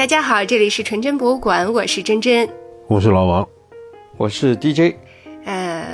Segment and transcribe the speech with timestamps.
[0.00, 2.48] 大家好，这里是纯真博物馆，我是真真，
[2.88, 3.46] 我是老王，
[4.16, 4.96] 我是 DJ。
[5.44, 5.84] 呃，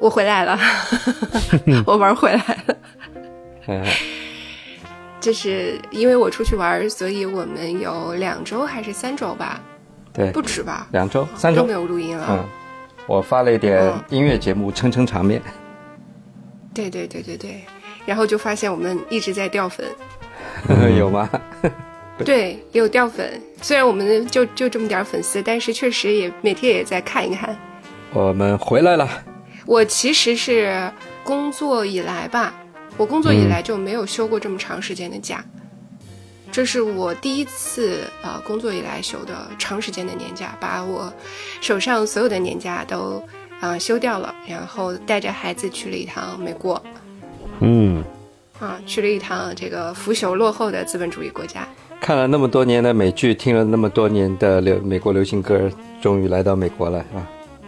[0.00, 0.56] 我回来了，
[1.84, 2.38] 我玩回来
[3.66, 3.84] 了。
[5.20, 9.60] 就是因为我出去玩，所以我们有两周还是三周吧？
[10.12, 10.86] 对，不止吧？
[10.92, 12.24] 两周、三周都没有录音了。
[12.30, 12.44] 嗯，
[13.08, 15.42] 我发了一点音乐节目撑撑场面。
[16.72, 17.64] 对对对对对，
[18.06, 19.84] 然后就发现我们一直在掉粉。
[20.96, 21.28] 有吗？
[22.24, 23.40] 对，也有掉粉。
[23.60, 27.56] 虽然我们就就这么点粉丝，但是确实也每天也在看一看。
[28.12, 29.08] 我们回来了。
[29.66, 30.90] 我其实是
[31.22, 32.54] 工作以来吧。
[32.98, 35.42] 我工作以来就没有休过这么长时间的假，
[36.52, 41.10] 这是我第一次啊工作以来休的长时间的年假，把我
[41.62, 43.22] 手上所有的年假都
[43.60, 46.80] 啊休掉了，然后带着孩子去了一趟美国，
[47.60, 48.04] 嗯，
[48.60, 51.66] 啊去了一趟这个腐朽落后的资本主义国家，
[52.02, 55.70] 看了那么多年的美剧，听了那么多年的流美国流行歌，
[56.02, 57.22] 终于来到美国了，啊？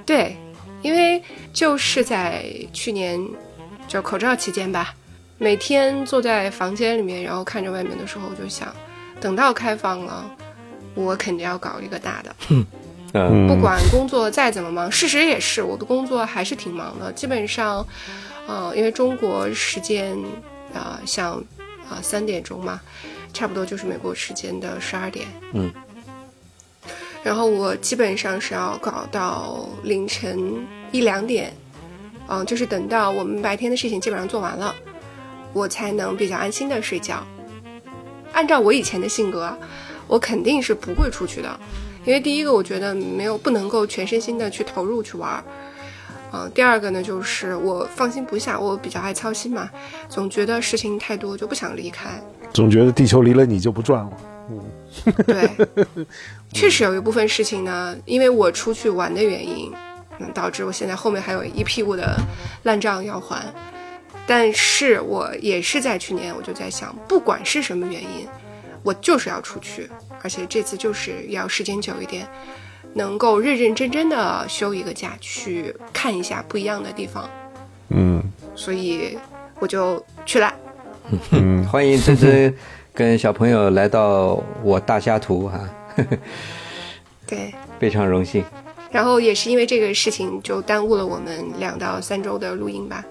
[0.04, 0.36] 对，
[0.82, 3.24] 因为就是在去年
[3.86, 4.92] 就口罩期间吧。
[5.38, 8.74] 每天坐在房间里面，然后看着外面的时候，我就想，
[9.20, 10.28] 等到开放了，
[10.96, 12.34] 我肯定要搞一个大的。
[13.14, 17.12] 嗯，不管工作再怎么忙，事实也是，我的工作还是挺忙的。
[17.12, 17.86] 基本上，
[18.48, 20.18] 呃，因为中国时间
[20.74, 21.34] 啊，像
[21.88, 22.80] 啊三点钟嘛，
[23.34, 25.26] 差不多就是美国时间的十二点。
[25.52, 25.70] 嗯。
[27.22, 31.52] 然后我基本上是要搞到凌晨一两点，
[32.28, 34.74] 嗯，就是等到我们白天的事情基本上做完了。
[35.52, 37.24] 我才能比较安心的睡觉。
[38.32, 39.56] 按照我以前的性格，
[40.06, 41.60] 我肯定是不会出去的，
[42.04, 45.42] 因为第一个我觉得没有不能够全身心的去投入去玩
[46.34, 49.70] 儿，嗯，第二个呢就是我放心不下，我比较爱操心嘛，
[50.08, 52.20] 总觉得事情太多就不想离开，
[52.52, 54.12] 总觉得地球离了你就不转了。
[54.50, 54.60] 嗯，
[55.26, 55.50] 对，
[56.52, 59.72] 确实有一部分事情呢，因为我出去玩的原因，
[60.18, 62.16] 嗯，导致我现在后面还有一屁股的
[62.64, 63.42] 烂账要还。
[64.26, 68.26] 但是我也是在去年，我就在想，不管是什么原因，
[68.82, 69.88] 我就是要出去，
[70.22, 72.26] 而且这次就是要时间久一点，
[72.94, 77.28] 能够认认真真的休一个假，去看一下不一样的地方。
[77.88, 78.22] 嗯，
[78.54, 79.18] 所以
[79.58, 80.52] 我就去了。
[81.30, 82.54] 嗯， 欢迎珍珍
[82.94, 85.60] 跟小朋友来到我大家图哈。
[87.26, 88.44] 对，非常荣幸。
[88.90, 93.04] 然后也是因为这个事情，就耽误了我们两到三周的录音吧。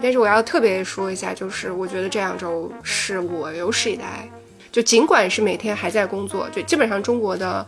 [0.00, 4.28] 但是我要特别说一下，就是我觉得这两周是我有史以来，
[4.72, 7.66] 就尽管是每天还在工作，就基本上中国的，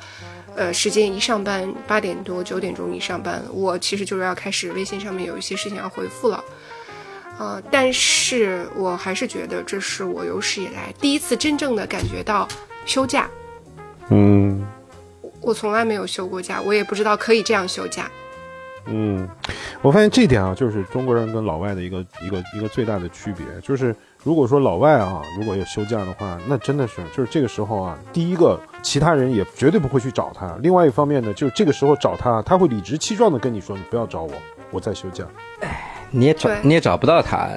[0.54, 6.44] 呃，时间一上班八点多九点钟一上班，我其实就是要开始微信上面有一些事情要回复了，
[7.38, 12.46] 呃，但是我还是觉得这是我有史以来第一次真正的感觉到
[12.84, 13.28] 休假，
[14.10, 14.62] 嗯，
[15.40, 18.10] 我从来没有休过假，我也不知道可以这样休假。
[18.86, 19.28] 嗯，
[19.80, 34.32] 我发现这点啊，就是中国人跟老外的一个一个一个最大的区别，就是如果说老外啊，如果有休假的话，那真的是就是这个时候啊，第一个其他人也绝对不会去找他，另外一方面呢，就是这个时候找他，他会理直气壮的跟你说，你不要找我，
[34.70, 35.24] 我在休假。
[35.60, 37.48] 哎，你也找你也找不到他，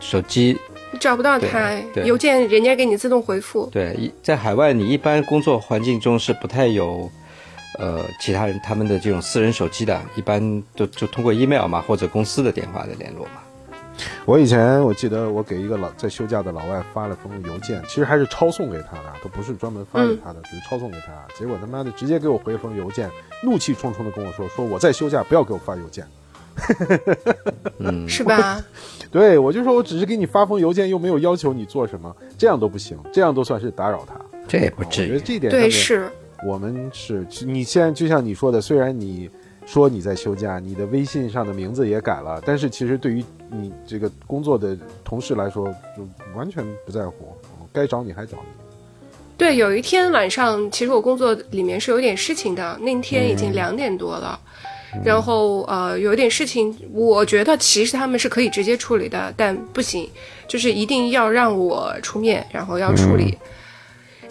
[0.00, 0.58] 手机
[1.00, 1.72] 找不到他，
[2.04, 3.68] 邮件人家给你自动回复。
[3.72, 7.08] 对，在海外你一般工作环境中是不太有。
[7.78, 10.40] 呃，其他人他们的这种私人手机的，一般
[10.74, 13.34] 都就通过 email 嘛，或者公司的电话的联络嘛。
[14.24, 21.12] 我以前我记得我给一个老在休假的老外发了封邮件，其实还是抄送给他的，都不是专门发给他的，只是抄送给他。
[21.38, 23.10] 结果他妈的直接给我回了封邮件，
[23.42, 26.06] 怒气冲冲的跟我说：“说我在休假，不要给我发邮件。”
[27.78, 28.60] 嗯，是吧？
[29.10, 34.14] 对，我就说我只是给你发封邮件，又没有要求你做什么，这样都不行，这样都算是打扰他。
[34.46, 35.12] 这也不至于。
[35.12, 36.10] 我觉得这点对是。
[36.46, 39.28] 我们是你现在就像你说的，虽然你
[39.70, 44.74] 说你在休假，你的微信上的名字也改了，但是其实对于你这个工作的
[45.04, 47.36] 同事来说，就完全不在乎，
[47.70, 48.48] 该找你还找你。
[49.36, 54.40] 对，有一天晚上，其实我工作里面是有点事情的，那天已经两点多了，
[55.04, 60.08] 然后呃，有点事情，我觉得其实他们是可以直接处理的，但不行，
[60.48, 63.36] 就是一定要让我出面，然后要处理。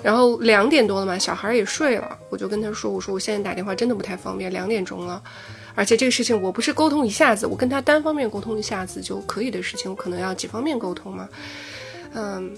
[0.04, 5.22] 然后两点多了嘛，小孩也睡了，我就跟他说：“我说我现在打电话真的不太方便，两点钟了，
[5.76, 11.28] 而且这个事情我不是沟通一下子，我跟他单方面沟通一下子就可以的事情，我可能要几方面沟通嘛。”
[12.14, 12.56] 嗯，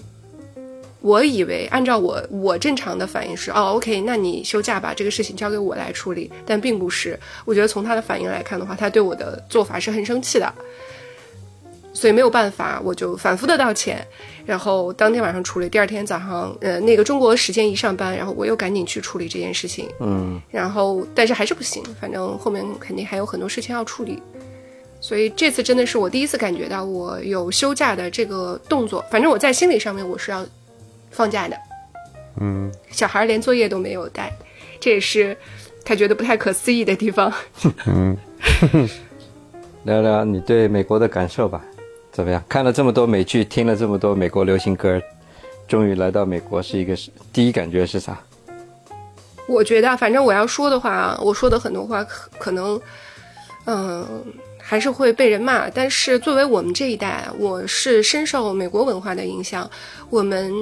[1.00, 6.30] 我以为按照我我正常的反应是哦，OK，那你休假吧，这个事情交给我来处理。
[6.46, 10.54] 但并不是，我觉得从他的反应来看的话，他对我的做法是很生气的。
[12.00, 14.02] 所以没有办法，我就反复的道歉，
[14.46, 24.22] 然后当天晚上处理，第二天早上，呃，那个中国时间一上班，然后我又赶紧去处理这件事情，嗯，然后但是还是不行，反正后面肯定还有很多事情要处理，
[24.98, 30.42] 所以这次真的是我第一次感觉到我有休假的这个动作，反正我在心理上面我是要
[31.10, 31.56] 放假的，
[32.40, 34.32] 嗯，小孩连作业都没有带，
[34.80, 35.36] 这也是
[35.84, 37.30] 他觉得不太可思议的地方。
[37.84, 38.16] 嗯，
[39.84, 41.62] 聊聊你对美国的感受吧，
[42.20, 42.44] 怎么样？
[42.50, 45.00] 看了这么多美剧，听了这么多美国流行歌，
[45.66, 46.94] 终于来到美国，是一个
[47.32, 48.20] 第一感觉是啥？
[49.48, 52.78] 我觉得，反正我要说的话，我说的很多话可可能，
[53.64, 54.06] 嗯、
[54.58, 55.70] 还是会被人骂。
[55.70, 59.68] 但是作为我们这一代，我是深受美国文化的影响。
[60.10, 60.52] 我们，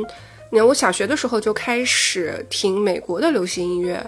[0.51, 4.01] 你看，我小学的时候就开始听美国的流行音乐，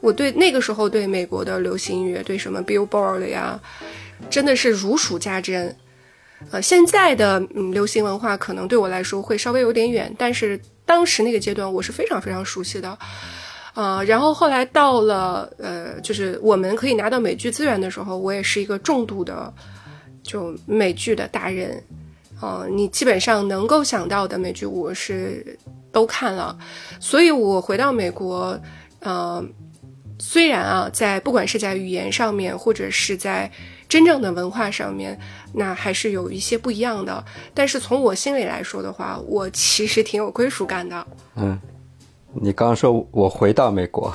[0.00, 3.58] 我对那个时候对美国的流行音乐，对什么 Billboard 呀，
[4.28, 5.74] 真的是如数家珍。
[6.50, 12.98] 呃，现在的嗯流行文化可能对我来说会稍微有点远，但是当时那个阶段我是非常非常熟悉的。
[13.74, 19.52] 呃，然后后来到了呃，就是我们可以拿到美剧资源的时候，我也是一个重度的
[20.22, 21.82] 就美剧的达人。
[22.42, 25.58] 呃，你基本上能够想到的美剧我是
[25.90, 26.58] 都看了，
[27.00, 28.60] 所以我回到美国，
[28.98, 29.42] 呃，
[30.18, 33.50] 虽然啊，在不管是在语言上面，或者是在
[33.92, 35.18] 真正的文化上面，
[35.52, 37.22] 那还是有一些不一样的。
[37.52, 41.06] 但是从我心里来说的话，我其实挺有归属感的。
[41.36, 41.60] 嗯，
[42.40, 44.10] 你刚刚说我回到美国，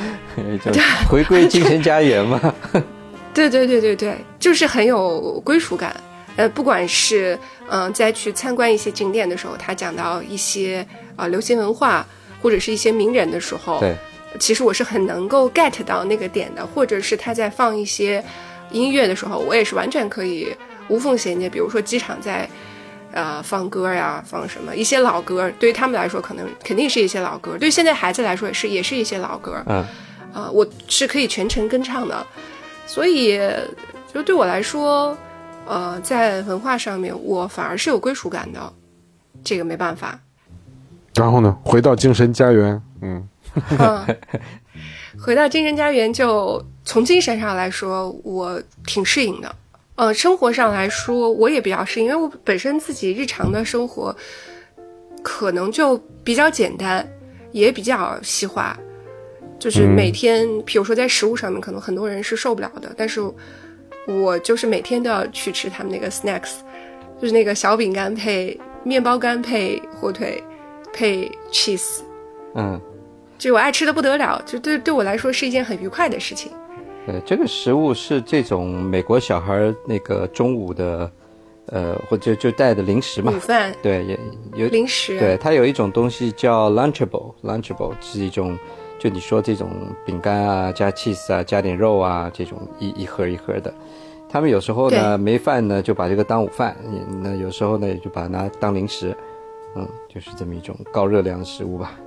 [0.72, 0.80] 就
[1.10, 2.40] 回归精神家园嘛。
[3.34, 5.94] 对对对对对，就是很有归属感。
[6.36, 7.38] 呃，不管是
[7.68, 10.80] 嗯、呃在去参观一些景点的时候，他讲到一些
[11.16, 12.06] 啊、呃流行文化
[12.40, 13.94] 或者是一些名人的时候，对，
[14.40, 18.24] 其实我是很能够 get 到那个点的，或者是他在放一些
[18.70, 20.54] 音乐的时候，我也是完全可以
[20.88, 21.48] 无缝衔接。
[21.48, 22.48] 比如说机场在
[23.12, 29.62] 呃放歌呀，放什么一些老歌，对于他们来说可能肯定是一些老歌，对于现在孩子来说也是也是一些老歌。
[29.66, 29.84] 嗯，
[30.32, 32.26] 啊、我是可以全程跟唱的，
[32.86, 33.40] 所以
[34.12, 35.16] 就对我来说，
[35.66, 38.72] 呃，在文化上面我反而是有归属感的，
[39.42, 40.18] 这个没办法。
[41.14, 43.28] 然后呢，回到精神家园，嗯
[43.78, 44.16] 嗯，
[45.20, 49.54] 回到精神家园，就从精神上来说，我挺适应的。
[49.96, 54.14] 呃，生活上来说，我也比较适应，因为我本身自己日常的生活
[55.22, 57.06] 可能就比较简单，
[57.50, 58.78] 也比较西化。
[59.58, 63.20] 就是嗯每天，比如说在食物上面，可能很多人是受不了的，但是
[64.06, 66.58] 我就是每天都要去吃他们那个 snacks，
[67.20, 70.40] 就是那个小饼干配面包干配火腿
[70.92, 72.02] 配 cheese，
[72.54, 72.80] 嗯，
[73.38, 76.50] 就我爱吃的不得了，就对对我来说是一件很愉快的事情。
[77.06, 81.10] 呃，这个食物是这种美国小孩儿那个中午的，
[81.66, 83.38] 呃，或者就带的零食嘛午。
[83.38, 84.18] 饭、对，也
[84.56, 88.58] 有零食，对，它有一种东西叫 Lunchable，Lunchable 是一种，
[88.98, 89.70] 就你说这种
[90.04, 93.72] 饼干啊，加 cheese 啊，加点肉啊，这种一一盒一盒的。
[94.28, 96.74] 他们有时候呢没饭呢，就把这个当午饭；
[97.22, 99.16] 那有时候呢，也就把它拿当零食。
[99.76, 101.98] 嗯，就是这么一种高热量的食物吧。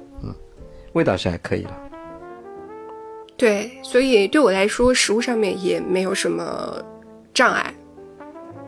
[0.92, 1.78] 嗯，味道是还可以了。
[3.38, 6.84] 对，所以对我来说，食物上面也没有什么
[7.34, 7.74] 障碍，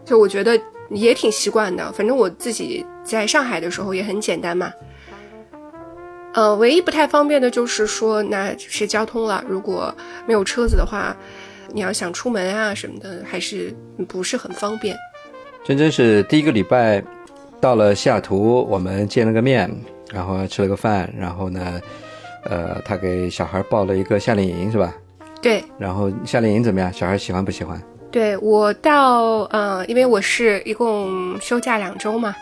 [0.03, 0.59] 就我觉得
[0.89, 1.91] 也挺习惯的。
[1.91, 4.71] 反正我自己在上海的时候也很简单嘛。
[6.33, 9.43] 呃，唯一不太方便的就是说，那是交通了。
[9.47, 9.93] 如果
[10.25, 11.15] 没有车子的话，
[11.71, 13.71] 你要想出门啊什么的，还是
[14.07, 14.97] 不是很方便。
[15.63, 17.03] 真真是第一个礼拜
[17.61, 19.71] 到了西雅图，我们见了个面，
[20.11, 21.79] 然后吃了个饭，然后呢，
[22.45, 24.93] 呃，他给小孩报了一个夏令营，是吧？
[25.41, 26.91] 对，然后夏令营怎么样？
[26.93, 27.81] 小孩喜欢不喜欢？
[28.11, 32.35] 对我到呃，因为我是一共休假两周嘛，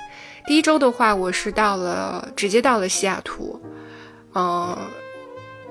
[0.45, 3.59] 第一周的话，我是到了直接到了西雅图，
[4.35, 4.77] 嗯、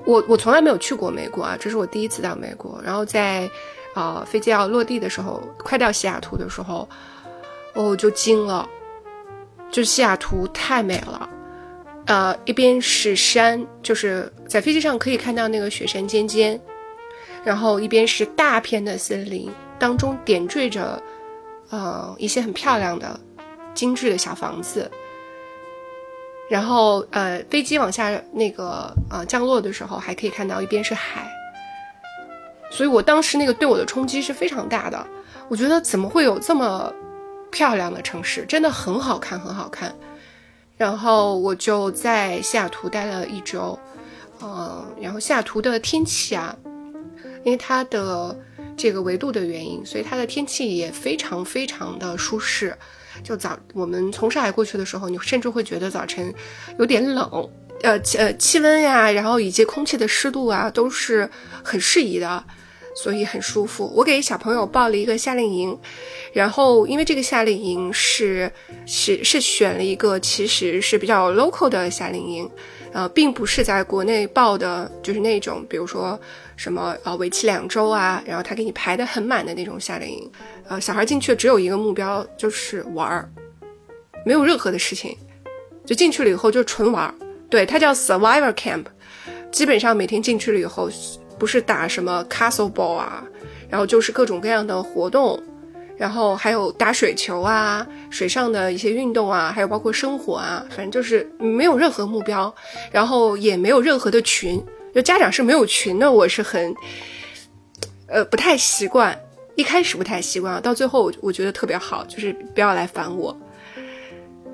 [0.05, 2.81] 我我从来没有去过美国啊，这是我第一次到美国。
[2.83, 3.49] 然后在
[3.93, 6.89] 呃飞机要落地的时候，快到西雅图的时候，
[7.75, 8.67] 我就惊了，
[9.69, 11.29] 就西雅图太美了。
[12.11, 16.59] 呃，一边是山，就是在飞机上可以看到那个雪山尖尖，
[17.41, 19.49] 然后一边是大片的森林，
[19.79, 21.01] 当中点缀着，
[21.69, 23.17] 呃，一些很漂亮的、
[23.73, 24.91] 精致的小房子。
[26.49, 31.25] 然后，呃，飞机往下那个呃降落的时候，还可以看到一边是海。
[32.69, 35.07] 所以我当时那个对我的冲击是非常大的。
[35.47, 36.93] 我觉得怎么会有这么
[37.49, 38.43] 漂亮的城市？
[38.45, 39.95] 真的很好看，很好看。
[40.81, 43.77] 然后我就在西雅图待了一周，
[44.39, 46.57] 呃，然后西雅图的天气啊，
[47.43, 48.35] 因为它的
[48.75, 52.75] 这个纬度的原因，所以它的天气也非常非常的舒适。
[53.23, 56.33] 就早我们从上海过去的时候，你甚至会觉得早晨
[56.79, 57.47] 有点冷，
[57.83, 61.29] 呃气呃气温呀，然后以及空气的湿度啊，都是
[61.63, 62.43] 很适宜的，
[62.95, 63.91] 所以很舒服。
[63.95, 65.77] 我给小朋友报了一个夏令营，
[66.33, 68.51] 然后因为这个夏令营是
[68.85, 72.49] 是是选了一个其实是比较 local 的夏令营。
[72.93, 76.19] 呃，并不是在国内报的，就是那种，比如说
[76.57, 80.29] 什么呃，为期两周啊，然后他给你排的很满的那种夏令营。
[80.67, 83.31] 呃，小孩进去只有一个目标，就是玩儿，
[84.25, 85.17] 没有任何的事情，
[85.85, 87.15] 就进去了以后就纯玩儿。
[87.49, 88.83] 对，它叫 Survivor Camp，
[89.53, 90.89] 基本上每天进去了以后，
[91.41, 93.23] 不是打什么 Castle Ball 啊，
[93.67, 95.41] 然后就是各种各样的活动。
[95.97, 102.53] 然后还有打水球啊，水上的一些运动啊，还有包括生活啊，反正就是没有任何目标，
[102.91, 106.75] 然后也没有任何的群，就家长是没有群的，我是很，
[108.05, 109.19] 呃，不太习惯，
[109.55, 113.35] 一开始不太习惯，到最后我我觉得特别好，就是不要来烦我，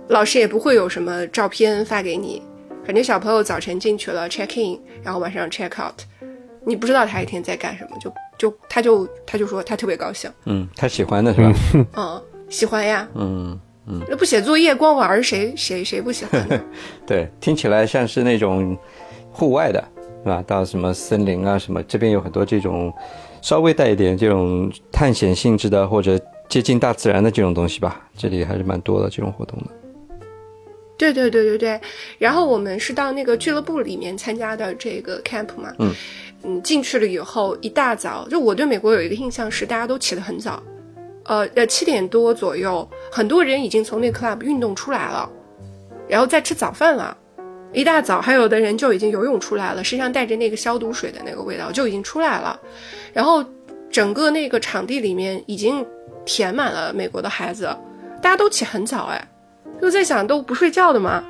[0.07, 2.41] 老师也不会有什么照片发给你，
[2.85, 6.01] 反正小朋友早晨进去了 check in，然后晚上 check out，
[6.67, 8.13] 你不知道他一天在干什么，就。
[8.37, 11.51] 就他就他就说他特别高兴，嗯，他喜欢的是吧？
[11.95, 16.47] 嗯，喜欢呀，嗯嗯，那不写作业光玩谁谁谁不喜欢？
[17.03, 18.77] 对，听起来像是那种
[19.31, 19.83] 户外的，
[20.23, 20.43] 是吧？
[20.45, 22.93] 到什么森林啊什么，这边有很多这种
[23.41, 29.65] 稍微带一点这种探险性质的或者接近大自然的这种东西吧，这里还是蛮多的这种活动的。
[30.95, 31.81] 对对对对对，
[32.19, 35.91] 然后我们是到那个俱乐部里面参加的这个 camp 嘛，嗯。
[36.43, 40.61] 嗯，进去了以后，一大早就我对美国有一个印象是，大家都起得很早，
[41.25, 45.29] 呃呃，七点多左右，很多人已经从那 club 运动出来了，
[46.07, 47.17] 然后再吃早饭了，
[47.73, 52.59] 一大早还有的人就已经游泳出来了，身上带着那个消毒水的那个味道就已经出来了，
[53.13, 53.43] 然后
[53.89, 55.85] 整个那个场地里面已经
[56.23, 57.75] 填满了美国的孩子，
[58.21, 59.27] 大家都起很早，哎，
[59.81, 61.23] 就在想都不睡觉的吗？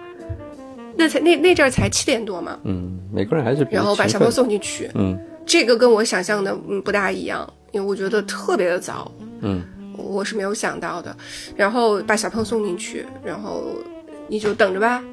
[1.00, 9.12] 那才那那阵儿才七点多嘛，嗯，美国人还是然后把小朋友送进去，嗯，这个跟我想象的嗯不大一样，因为我觉得特别的早，
[9.42, 9.64] 嗯，
[9.98, 11.16] 我是没有想到的，
[11.56, 13.64] 然后把小朋友送进去，然后
[14.28, 15.04] 你就等着吧，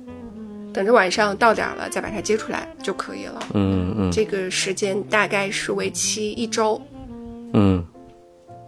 [0.72, 6.80] 等着晚上到点了再把他接出来就可以了，嗯嗯，这个时间大概是为期一周，
[7.52, 7.84] 嗯。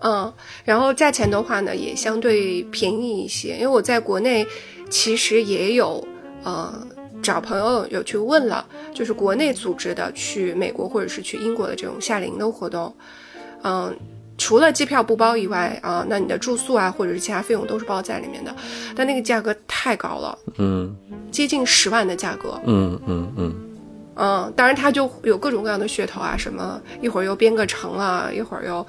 [0.03, 0.31] 嗯，
[0.63, 4.47] 然后价钱的话呢也相对便宜一些，因为我在国内
[4.91, 6.07] 其实也有
[6.45, 6.87] 呃。
[7.23, 12.95] 找朋友有去问了，就是国内组织的去美国或者是去英国的这种夏令营的活动，
[13.63, 13.95] 嗯，
[14.39, 18.55] 除了机票不包以外啊，那你的住宿啊或者是其他费用都是包在里面的，
[18.95, 20.95] 但那个价格太高了，嗯，
[21.33, 23.55] 接近十万的价格，嗯嗯嗯，
[24.17, 28.87] 嗯，当然他就有各种各样的噱头啊，什么一会儿又编个程啊，一会儿又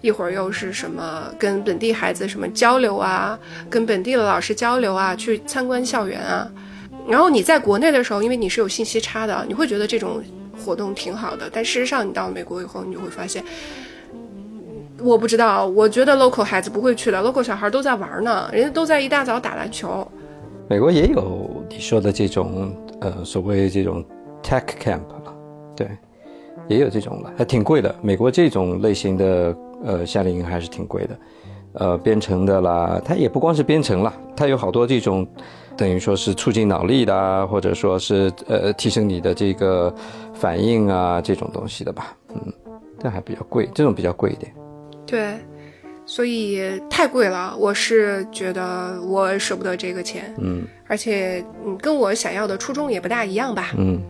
[0.00, 3.38] 一会儿又是什么跟本地孩子什么交流啊，
[3.68, 6.50] 跟本地的老师交流啊，去参观校园啊。
[7.06, 10.22] 然后你在国内的时候，因为你是有信息差的，你会觉得这种
[10.64, 11.50] 活动挺好的。
[11.52, 13.44] 但事实上，你到美国以后，你就会发现，
[15.02, 20.06] 我不知道，我觉得 local 孩子不会去的，local 小孩都在玩呢，人家都在一大早打篮球。
[20.66, 24.02] 美国也有你说的这种呃所谓这种
[24.42, 25.34] tech camp 了，
[25.76, 25.86] 对，
[26.68, 27.94] 也有这种了，还挺贵的。
[28.00, 31.18] 美国这种类型的呃夏令营还是挺贵的，
[31.74, 35.28] 呃编程的啦，它也不光是编程了，它有好多这种。
[35.76, 39.92] 等于说是促进脑力的，或者说是呃提升你的这个
[40.32, 42.52] 反应啊这种东西的吧，嗯，
[43.00, 44.54] 但还比较贵，这种比较贵一点。
[45.06, 45.36] 对，
[46.06, 54.00] 所以太贵了，我是觉得我舍不得这个钱，嗯，而且嗯跟我想要的初衷也不大一样吧，嗯，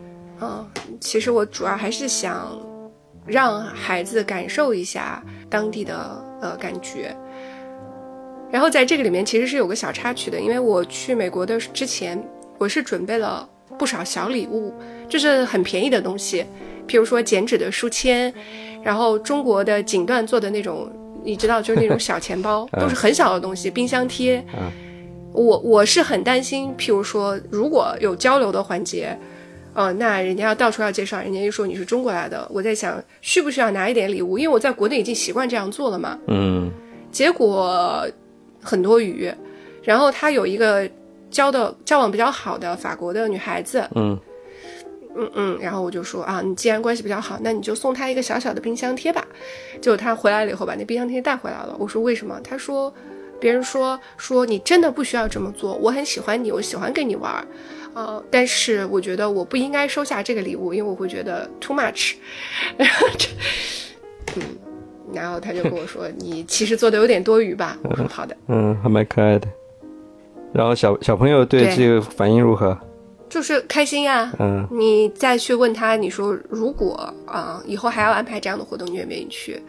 [0.41, 0.67] 嗯，
[1.01, 2.59] 其实我主要还是想
[3.25, 7.17] 让孩子感受一下当地的呃感觉。
[8.51, 12.23] 然后在这个里面其实是有个小插曲的，因为我去美国的之前，
[12.57, 14.73] 我是准备了不少小礼物，
[15.09, 16.47] 就是很便宜的东西，
[16.87, 18.33] 譬如说剪纸的书签，
[18.81, 20.89] 然后中国的锦缎做的那种，
[21.25, 24.45] 你知道，就是那种小钱包，都是很小的东西，冰箱贴。
[25.33, 29.19] 我我是很担心，譬如说如果有交流的环节，
[29.75, 36.17] 哦，那人家要到处要介绍，人家就说你是中国来的，我在想需不需要拿一点礼物，因为我在国内已经习惯这样做了嘛。
[36.29, 36.71] 嗯，
[37.11, 38.07] 结果。
[38.65, 39.31] 很多鱼，
[39.83, 40.89] 然后他有一个
[41.31, 44.19] 交的交往比较好的法国的女孩子，嗯
[45.17, 49.25] 嗯嗯，然后我就说啊，你既然关系比较好，那你就送她一个小小的冰箱贴吧。
[49.81, 51.77] 结果他回来了以后，把那冰箱贴带回来了。
[51.79, 52.41] 我说为什么？
[52.43, 52.93] 他说
[53.39, 57.47] 别人说说你真的不需要这么做，我很喜欢你，我喜欢跟你玩，
[57.95, 62.15] 呃，但是我觉得我不应该收下这个礼物，因为我会觉得 too much。
[64.37, 64.74] 嗯。
[65.15, 69.49] 然后他就跟我说：“你其实做的有点多余吧？”我说：“好的。”嗯，还蛮可爱的。
[70.53, 72.77] 然后小小朋友对对这个反应如何？
[73.29, 79.61] 就是开心呀、嗯，你再去问他，你说如果啊、以后还要安排这样的活动，你愿不愿意去？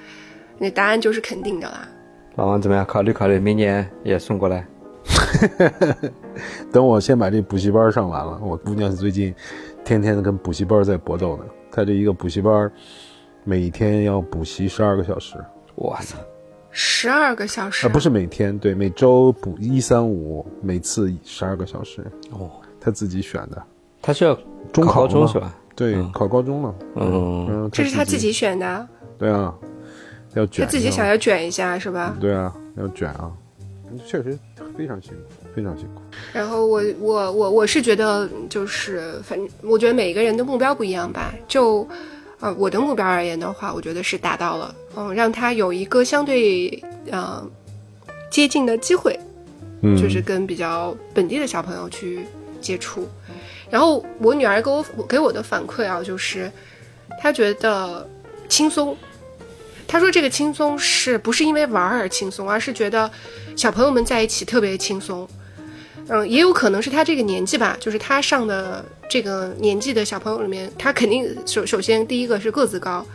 [0.60, 1.88] 那答案就是肯定的啦。
[2.36, 2.86] 老王怎么样？
[2.86, 4.68] 考虑考虑，明年也送过来。
[6.72, 9.34] 等我先把这补习班上完了，我姑娘最近
[9.84, 11.46] 天天跟补习班在搏斗呢。
[11.72, 12.72] 她这一个补习班
[13.48, 15.36] 每天要补习十二个小时，
[15.76, 16.18] 我操，
[16.72, 22.50] 十二个小时、啊，不是每天，对，每周补一三五，每次十二个小时，哦，
[22.82, 23.64] 他自己选的。
[24.02, 24.34] 他是要
[24.74, 25.56] 中考考嘛高中是吧？
[25.76, 26.12] 对，嗯。
[26.12, 28.88] 考高中了，嗯，嗯，这是他自己选的，
[29.20, 29.54] 对啊，
[30.34, 32.18] 要卷他自己想要卷一下是吧？
[32.20, 33.32] 对啊，要卷啊，
[34.08, 34.36] 确实
[34.76, 36.02] 非常辛苦，非常辛苦。
[36.34, 41.88] 然后我我我我是觉得就是反正我觉得每个人的目标不一样吧，就
[42.40, 47.46] 呃我的目标而言的话，我觉得是达到了，嗯，让他有一个相对呃
[48.30, 49.20] 接近的机会，
[49.82, 52.26] 嗯，就是跟比较本地的小朋友去
[52.62, 53.08] 接触。
[53.70, 56.52] 然后我女儿给我给我的反馈啊，就是
[57.22, 58.08] 她觉得
[58.48, 58.96] 轻松。
[59.88, 63.10] 她说这个轻松是不是因为玩儿而轻松，而是觉得
[63.56, 65.28] 小朋友们在一起特别轻松。
[66.08, 73.06] 嗯，也有可能是他这个年纪吧，就是他上的这个年纪的小朋友里面，他肯定首首先第一个是个子高，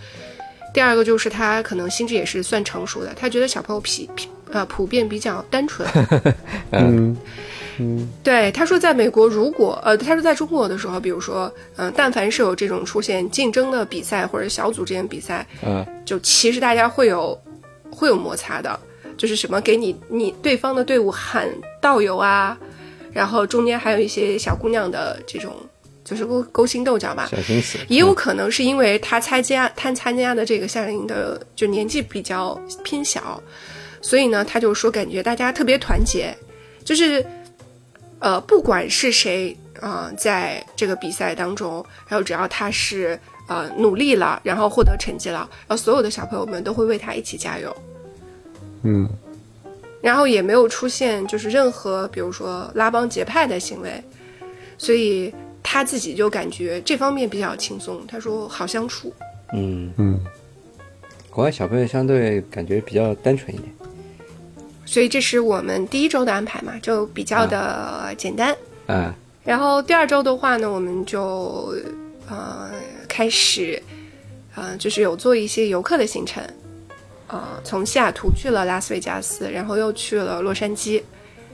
[0.75, 3.13] 第二个就是他可能心智也是算成熟的。
[3.15, 5.89] 他觉得小朋友皮皮呃普遍比较单纯，
[6.73, 7.17] 嗯
[7.79, 17.41] 嗯对，他说，在美国，如果呃，他说在中国的时候，比如说，嗯、但凡是有这种出现竞争的比赛或者小组之间比赛，嗯，就其实大家会有
[17.91, 18.79] 会有摩擦的，
[19.17, 21.49] 就是什么给你你对方的队伍喊
[21.81, 22.59] 道友啊，
[23.13, 25.55] 然后中间还有一些小姑娘的这种
[26.05, 27.79] 就是勾勾心斗角吧，小心思。
[27.89, 33.41] 也有可能是因为他参加他参加的这个夏令营的就年纪比较偏小，
[34.01, 36.37] 所以呢，他就说感觉大家特别团结，
[36.85, 37.25] 就是
[38.19, 47.75] 呃，不管是谁啊、呃在这个比赛当中，然后只要他是呃努力了，然后获得成绩了，然后所有的小朋友们都会为他一起加油。
[48.83, 49.09] 嗯
[50.01, 54.03] 然后也没有出现就是任何比如说拉帮结派的行为，
[54.79, 55.33] 所以
[55.63, 58.07] 他自己就感觉这方面比较轻松。
[58.07, 59.13] 他说好相处。
[59.53, 60.21] 嗯，嗯
[61.29, 63.73] 国外小朋友相对感觉比较单纯一点。
[64.87, 68.57] 所以这是我们第一周的安排嘛，就比较的简单。
[68.87, 71.75] 嗯然后第二周的话呢，我们就
[72.29, 72.71] 呃
[73.09, 73.83] 开始
[74.55, 76.43] 呃就是有做一些游客的行程，
[77.31, 81.03] 呃从西雅图去了拉斯维加斯，然后又去了洛杉矶，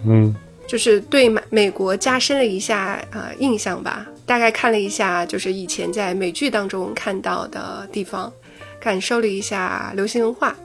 [0.04, 0.34] 嗯
[0.66, 4.06] 就是对美美国加深了一下呃印象吧。
[4.24, 8.32] 大概看了一下，就是以前在美剧当中看到的地方，
[8.80, 10.56] 感受了一下流行文化，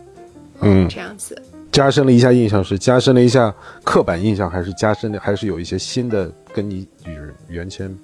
[0.62, 1.40] 嗯，这样子。
[1.72, 7.96] 加深了一下印象是加深了一下刻板印象，还是加深的，还是有一些新的跟你与原先，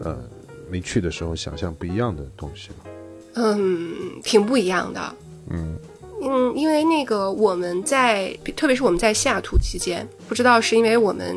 [0.00, 0.18] 呃，
[0.68, 2.90] 没去的时候想象不一样的东西呢？
[3.34, 5.14] 嗯，挺不一样的。
[5.50, 5.78] 嗯
[6.22, 11.36] 嗯，因为那个我们在，特别是我们在西雅图期间，不知道是因为我们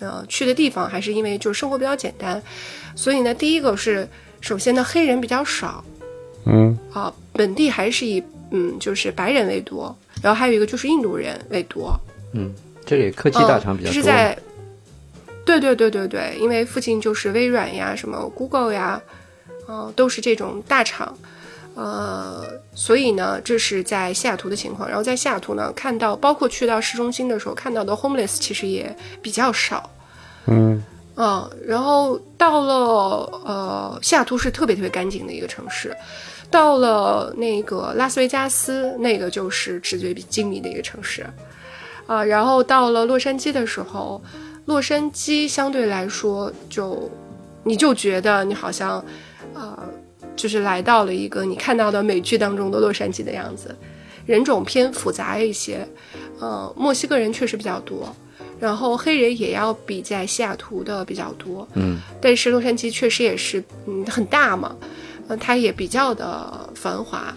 [0.00, 2.42] 呃去的地方，还是因为就是生活比较简单，
[2.94, 4.08] 所以呢，第一个是
[4.40, 5.82] 首先呢黑人比较少
[6.44, 11.98] 嗯啊、本地还是以嗯就是白人为多，然后还有一个就是印度人为多。
[12.32, 12.52] 嗯，
[12.84, 13.92] 这里科技大厂比较多。
[13.92, 14.38] 嗯、是在，
[15.44, 19.00] 对对对对对，因为附近就是微软呀、什么 Google 呀，
[19.66, 21.16] 呃，都是这种大厂，
[21.76, 22.42] 呃，
[22.74, 24.88] 所以呢，这是在西雅图的情况。
[24.88, 29.90] 然后在西雅图呢，看到包括去到市中心的时候看到的 homeless 其实也比较少，
[30.46, 30.82] 嗯
[31.16, 32.74] 嗯，然后到了
[33.44, 35.94] 呃，西雅图是特别特别干净的一个城市。
[36.48, 41.26] 到了那个拉斯维加斯，那个就是纸醉金迷的一个城市，
[42.06, 44.22] 啊、然后到了洛杉矶的时候，
[44.66, 47.10] 洛杉矶相对来说就，
[47.64, 49.04] 你就觉得你好像，
[49.54, 49.76] 呃，
[50.36, 53.74] 就是来到了一个你看到的美剧当中的洛杉矶的样子，
[54.26, 55.86] 人种偏复杂一些，
[56.38, 58.14] 呃，墨西哥人确实比较多，
[58.60, 64.76] 然后黑人也要比在西雅图的比较多，嗯但是洛杉矶确实也是，嗯，很大嘛，
[65.28, 67.36] 呃，它也比较的繁华。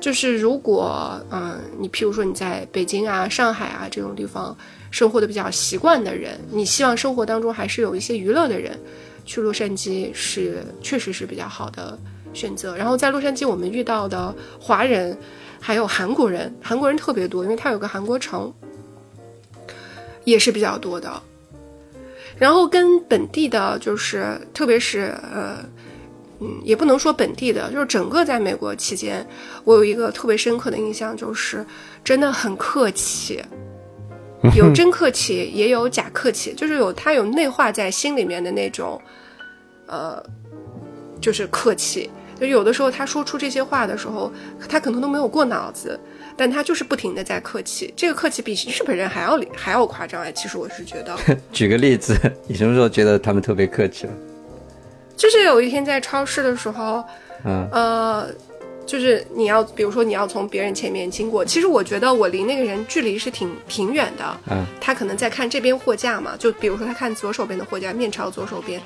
[0.00, 4.56] 就是如果，嗯，你譬如说你在北京啊、上海啊这种地方
[4.90, 8.78] 生活的比较习惯的人，你希望生活当中还是有一些娱乐的人，
[9.30, 11.96] 去洛杉矶是确实是比较好的
[12.34, 12.76] 选择。
[12.76, 15.16] 然后在洛杉矶，我们遇到的华人
[15.60, 18.52] 还有韩国人，韩国人特别多，因为它有个韩国城，
[20.24, 21.22] 也是比较多的。
[22.36, 25.64] 然后跟本地的，就是特别是呃，
[26.40, 29.24] 嗯，也不能说本地的，就是整个在美国期间，
[29.62, 31.64] 我有一个特别深刻的印象，就是
[32.02, 33.40] 真的很客气。
[34.56, 39.00] 有真客气，也有假客气，就是有他有内化在心里面的那种，
[39.86, 40.22] 呃，
[41.20, 42.10] 就是客气。
[42.40, 44.32] 就有的时候他说出这些话的时候，
[44.66, 46.00] 他可能都没有过脑子，
[46.38, 47.92] 但他就是不停的在客气。
[47.94, 51.14] 这个客气比日本人还要还要夸张哎，其实我是觉得。
[51.52, 54.12] 举个例子，你什么时候觉得他们特别客气了？
[55.14, 57.04] 就是有一天在超市的时候，
[57.44, 58.26] 嗯呃，
[58.86, 68.80] 就是你要，比如说你要从别人前面经过，其实我觉得我离那个人距离是挺挺远的，嗯，他可能在看这边货架嘛，就比如说他看左手边的货架，面朝左手边，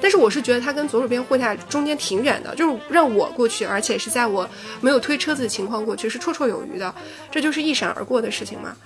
[0.00, 4.48] 但是我是觉得他跟左手边货架中间挺远的，就是让我过去，而且是在我
[4.80, 6.92] 没有推车子的情况过去，是绰绰有余的，
[7.30, 8.76] 这就是一闪而过的事情嘛。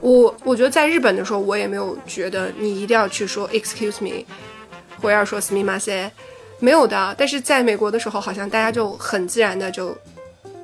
[0.00, 4.24] 我我觉得在日本的时候，我也没有觉得你一定要去说 excuse me，
[5.00, 6.10] 或者说 s m i m a s e
[6.64, 9.94] 没有的，但是在美国的时候，好像大家就很自然的就，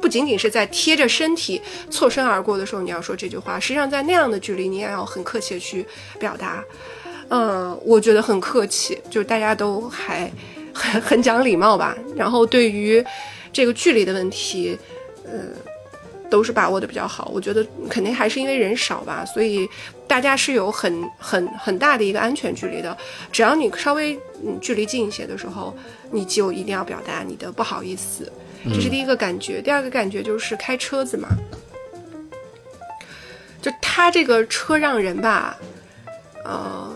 [0.01, 1.61] 不仅仅是在贴着身体
[1.91, 5.87] 错身而过的时候，你要说这句话，实际上在那样的距离，你也要很客气的去
[6.19, 6.65] 表达。
[7.29, 10.33] 嗯，我觉得很客气，就大家都还
[10.73, 11.95] 很很讲礼貌吧。
[12.17, 13.05] 然后对于
[13.53, 14.79] 这个距离的问题，
[15.27, 15.33] 呃，
[16.31, 17.31] 都是把握的比较好。
[17.35, 19.69] 我觉得肯定还是因为人少吧，所以
[20.11, 22.97] 大家是有很很很大的一个安全距离的。
[23.31, 25.73] 只要你稍微嗯距离近一些的时候，
[26.11, 28.31] 你就一定要表达你的不好意思，
[28.65, 29.63] 这是第一个感觉。
[29.63, 31.29] 第二个感觉就是开车子嘛，
[33.63, 35.57] 就他这个车让人吧，
[36.45, 36.91] 呃，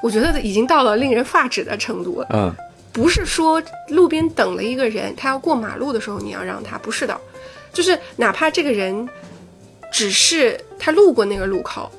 [0.00, 2.28] 我觉得已经到了令人发指的程度了。
[2.30, 2.54] 嗯
[2.92, 7.20] 不是说路边等了一个人，他要过马路的时候你要让他，不是的，
[7.72, 9.08] 就是哪怕这个人
[9.92, 11.90] 只是他路过那个路口，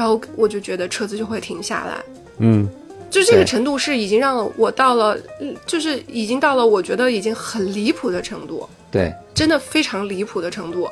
[0.00, 2.02] 然后我就觉得车子就会停下来。
[2.38, 2.66] 嗯
[3.10, 10.88] 就这个程度是已经让我到了，嗯就是已经到了我觉得已经很离谱的程度，对，真的非常离谱的程度。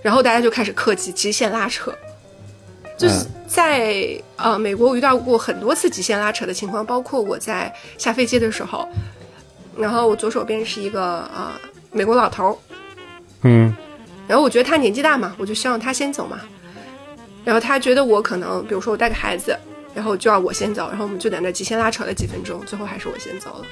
[0.00, 1.92] 然后大家就开始客气，极限拉扯。
[2.96, 8.88] 就是嗯在、呃美国，我遇到过很多次极限拉扯的情况，包括我在下飞机的时候，
[9.76, 11.52] 然后我左手边是一个呃
[11.92, 12.56] 美国老头儿，
[13.42, 13.76] 嗯
[14.26, 16.40] 然后我觉得他年纪大嘛，我就希望他先走嘛。
[17.48, 19.56] 然后他觉得我可能，比如说我带个孩子，
[19.94, 23.64] 然后就要我先走，然后我们就在那极限拉扯了几分钟，最后还是我先走了。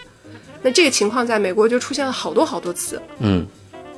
[0.62, 3.46] 那这个情况在美国就出现了好多好多次嗯。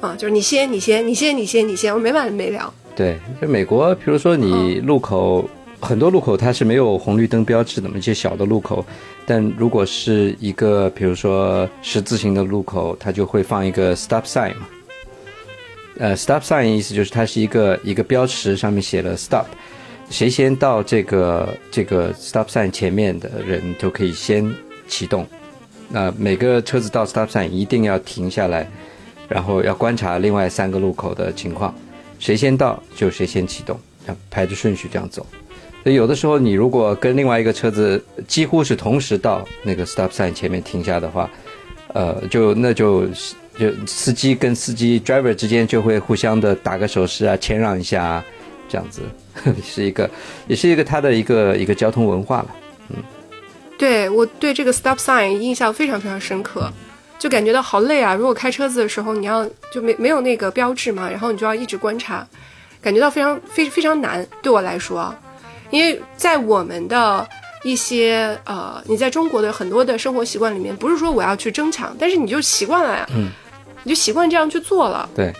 [0.00, 2.74] 啊，就是你先，你先，你先，你先，你先，我没完没了。
[2.96, 8.84] 对，就美国，比如说你路口、很多路口它是没有红绿灯标志的嘛，一些小的路口，
[9.24, 14.66] 但如果是一个比如说十字形的路口，它就会放一个 stop sign 嘛。
[15.98, 19.46] 呃，stop sign 意思就是它是一个一个标识，上面写了 stop，
[20.08, 24.48] 谁先到这个这个 stop sign 前面的人就可以先
[24.86, 25.26] 启动。
[25.88, 28.68] 那每个车子到 stop sign 一定要停下来，
[29.28, 31.74] 然后要观察另外三个路口的情况。
[32.18, 35.26] 谁先到就谁先启动，要排着顺序这样走。
[35.82, 41.30] 所以有的时候你如果跟另外一个车子几乎是同时到那个 stop sign 前面停下的话，
[41.94, 43.06] 呃，就那就
[43.58, 48.24] 就司机跟司机 driver 之间就会互相的打个手势啊，谦让一下啊，
[48.68, 49.02] 这样子
[49.64, 50.08] 是一个
[50.46, 52.46] 也是一个他的一个一个交通文化了。
[52.90, 52.96] 嗯
[53.78, 56.68] 对我对这个 stop sign 印象非常非常深刻，
[57.16, 58.12] 就感觉到好累啊！
[58.12, 62.26] 如果开车子的时候你要就没没有那个标志嘛，然后你就要一直观察，
[62.82, 65.16] 感觉到非常非非常难对我来说啊，
[65.70, 67.24] 因为在我们的
[67.62, 73.28] 一些呃，你在中国的很多的生活习惯里面，不是说我要去争抢，但是你就习惯了呀，嗯，
[73.88, 75.32] 你就习惯这样去做了，对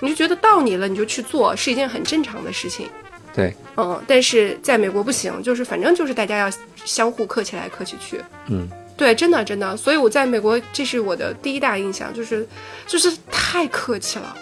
[0.00, 2.88] 你就觉得到你了你就去做，是一件很正常的事情。
[3.34, 6.50] 对，嗯，但是在美国不行，就是反正就是大家要
[6.86, 8.18] 相互客气来客气去。
[8.46, 12.48] 嗯，对，真的真的，所以我在美国，这是我的第一大印象，就是
[12.86, 14.34] 就是太客气了。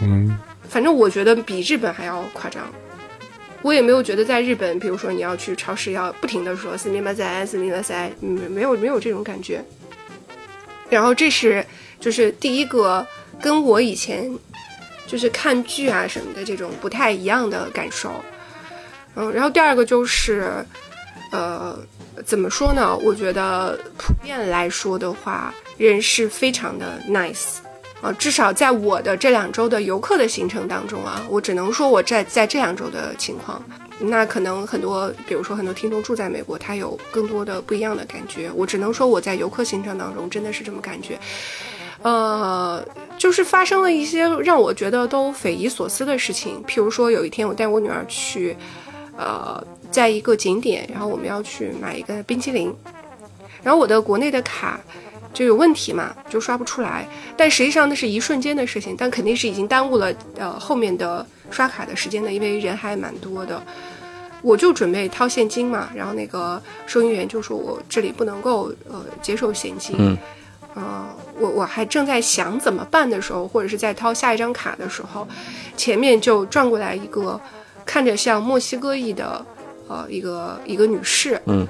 [0.00, 0.36] 嗯
[0.68, 2.68] 反正我觉得比日本还要夸张。
[3.62, 9.64] 我也没有觉得在日本，比如说你要去超市，要不停的说“四米八塞，四米八塞”，嗯，没有没有这种感觉。
[10.90, 11.64] 然后这是
[12.02, 13.06] 就是第一个
[13.40, 14.30] 跟我以前
[15.06, 18.12] 就是看剧啊什么的这种不太一样的感受。
[19.14, 20.52] 嗯，然后第二个就是，
[21.30, 21.78] 呃，
[22.26, 22.96] 怎么说呢？
[22.96, 27.58] 我觉得普遍来说的话，人是非常的 nice。
[28.00, 33.62] 啊，至少在我的这两周的游客的行程当中啊，我只能说我在在这两周的情况，
[34.00, 38.50] 那可能很多，比如说很多听众住在美国，他有更多的不一样的感觉。
[38.56, 41.16] 我只能说我在游客行程当中真的是这么感觉，
[42.02, 42.84] 呃，
[43.16, 46.62] 就是发生了一些让我觉得都匪夷所思的事情。
[46.66, 48.56] 譬如说有一天我带我女儿去，
[49.16, 52.74] 呃，在一个景点，然后我们要去买一个冰淇淋，
[53.62, 54.80] 然后我的国内的卡。
[55.34, 57.08] 就有问题嘛，就刷不出来。
[57.38, 63.62] 但实际上那是一瞬间的事情，但肯定是已经耽误了呃后面的刷卡的时间的，因为人还蛮多的。
[64.42, 70.18] 我就准备掏现金嘛，然后那个收银员就说我这里不能够呃接受现金，嗯
[70.74, 71.06] 呃，
[71.38, 75.26] 我我还正在想怎么办的时候，或者是在掏下一张卡的时候，
[75.76, 77.40] 前面就转过来一个
[77.84, 79.44] 看着像墨西哥裔的
[79.88, 81.66] 呃一个一个女士，嗯，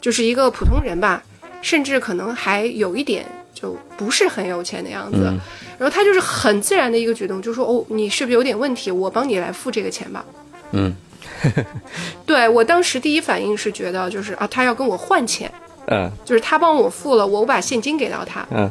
[0.00, 1.22] 就是一个普通人吧，
[1.62, 5.40] 甚至可能还有一点就不是很有钱的样子，嗯
[5.76, 8.92] 然后她就是很自然的一个举动，就说哦，你是不是有点问题？
[8.92, 10.24] 我帮你来付这个钱吧。
[10.70, 10.94] 嗯
[12.24, 15.50] 对我当时第一反应是觉得就是啊，她要跟我换钱，
[15.88, 18.46] 嗯就是他帮我付了，我把现金给到他。
[18.50, 18.70] 嗯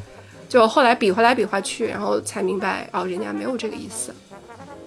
[0.50, 4.14] 就后来比划来比划去，然后才明白哦，人家没有这个意思，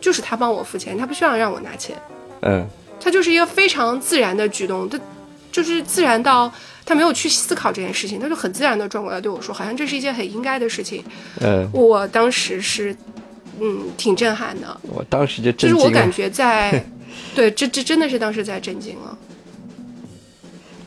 [0.00, 1.96] 就是他帮我付钱，他不需要让我拿钱，
[2.42, 2.64] 嗯
[3.00, 4.96] 他就是一个非常自然的举动，他
[5.50, 6.52] 就是自然到
[6.84, 11.02] 他没有去思考这件事情，他就很自然的转过来对我说，好像这是一件很应该的事情。
[11.40, 12.96] 嗯，我当时是
[13.58, 15.84] 嗯挺震撼的，我当时就就是震惊了。
[15.84, 16.84] 我感觉在
[17.34, 19.18] 对这这真的是当时在震惊了。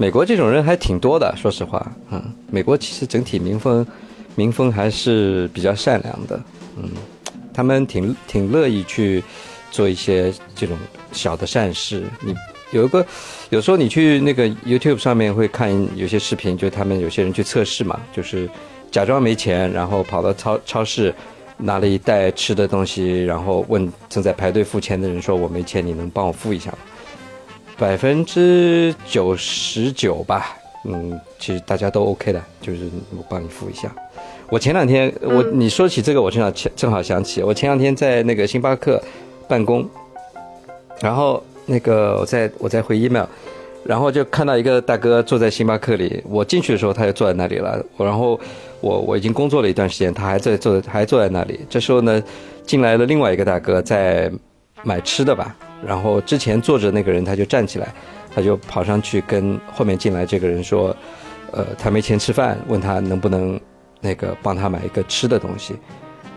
[0.01, 3.85] 美国这种人还挺多的，说实话，嗯，美国其实整体民风
[4.33, 6.41] 民风还是比较善良的，
[6.77, 6.89] 嗯，
[7.53, 9.21] 他们挺挺乐意去
[9.69, 10.77] 做一些这种
[11.11, 12.05] 小的善事。
[12.21, 12.33] 你
[12.71, 13.05] 有一个，
[13.49, 18.49] 有时候你去那个 YouTube 上面会看有些视频，就他们有些人去测试嘛，就是
[18.89, 21.13] 假装没钱，然后跑到超超市。
[21.61, 26.77] 拿了一袋吃的东西，然后问正在排队付钱的人说：“我没钱，你能帮我付一下吗？”
[27.79, 32.81] 百分之九十九吧，嗯，其实大家都 OK 的，就是
[33.17, 33.89] 我帮你付一下。
[34.49, 35.59] 我前两天，我嗯。
[35.59, 39.01] 你说起这个，我正好正好想起，我前两天在那个星巴克
[39.47, 39.87] 办公，
[40.99, 43.25] 然后那个我在我在回 email，
[43.85, 48.37] 然后就看到一个大哥坐在星巴克里，我进去的时候他就坐在那里了，我然后
[48.81, 52.21] 我我已经工作了一段时间，他还在坐还坐在那里，这时候呢，
[52.65, 54.29] 进来了另外一个大哥在
[54.83, 57.93] 买吃的吧，然后之前坐着那个人他就站起来，
[58.33, 60.95] 他就跑上去跟后面进来这个人说，
[61.51, 63.59] 呃，他没钱吃饭，问他能不能
[64.01, 65.75] 那个帮他买一个吃的东西，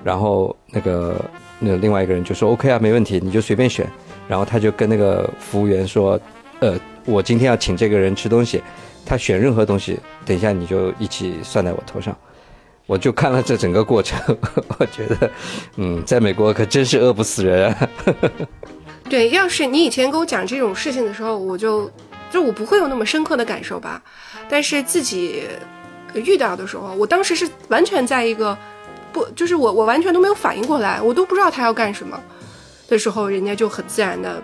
[0.04, 1.20] 然后那个
[1.58, 3.86] 那另外一个人就说 OK 啊，没问题，你就随便选，
[4.28, 6.18] 然后他就跟那个服务员说，
[6.60, 8.62] 呃，我今天要请这个人吃东西，
[9.04, 12.16] 他选任何东西，等一下你就一起算在我头上。
[12.86, 14.18] 我就看了这整个过程，
[14.78, 15.30] 我觉得，
[15.76, 17.88] 嗯，在美国可真是饿不死人啊。
[19.12, 21.92] 对，要是你以前跟我讲这种事情的时候，我就
[22.30, 24.02] 就我不会有那么深刻的感受吧。
[24.48, 25.46] 但是自己
[26.14, 28.56] 遇到的时候，我当时是完全在一个
[29.12, 32.18] 不，就是我我完全都没有反应过来，我都不知道他要干什么。
[32.88, 34.42] 的时候，人家就很自然的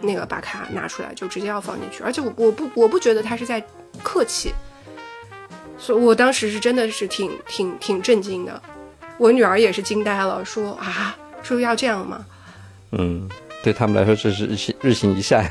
[0.00, 3.62] 那个把卡拿出来，就直接要放进去，而且我我不我不觉得他是在
[4.02, 4.54] 客气，
[5.76, 8.62] 所以我当时是真的是挺挺挺震惊的，
[9.18, 12.24] 我女儿也是惊呆了，说啊，说要这样吗？
[12.96, 13.28] 嗯，
[13.64, 15.48] 对他们来说这是日行日行一善。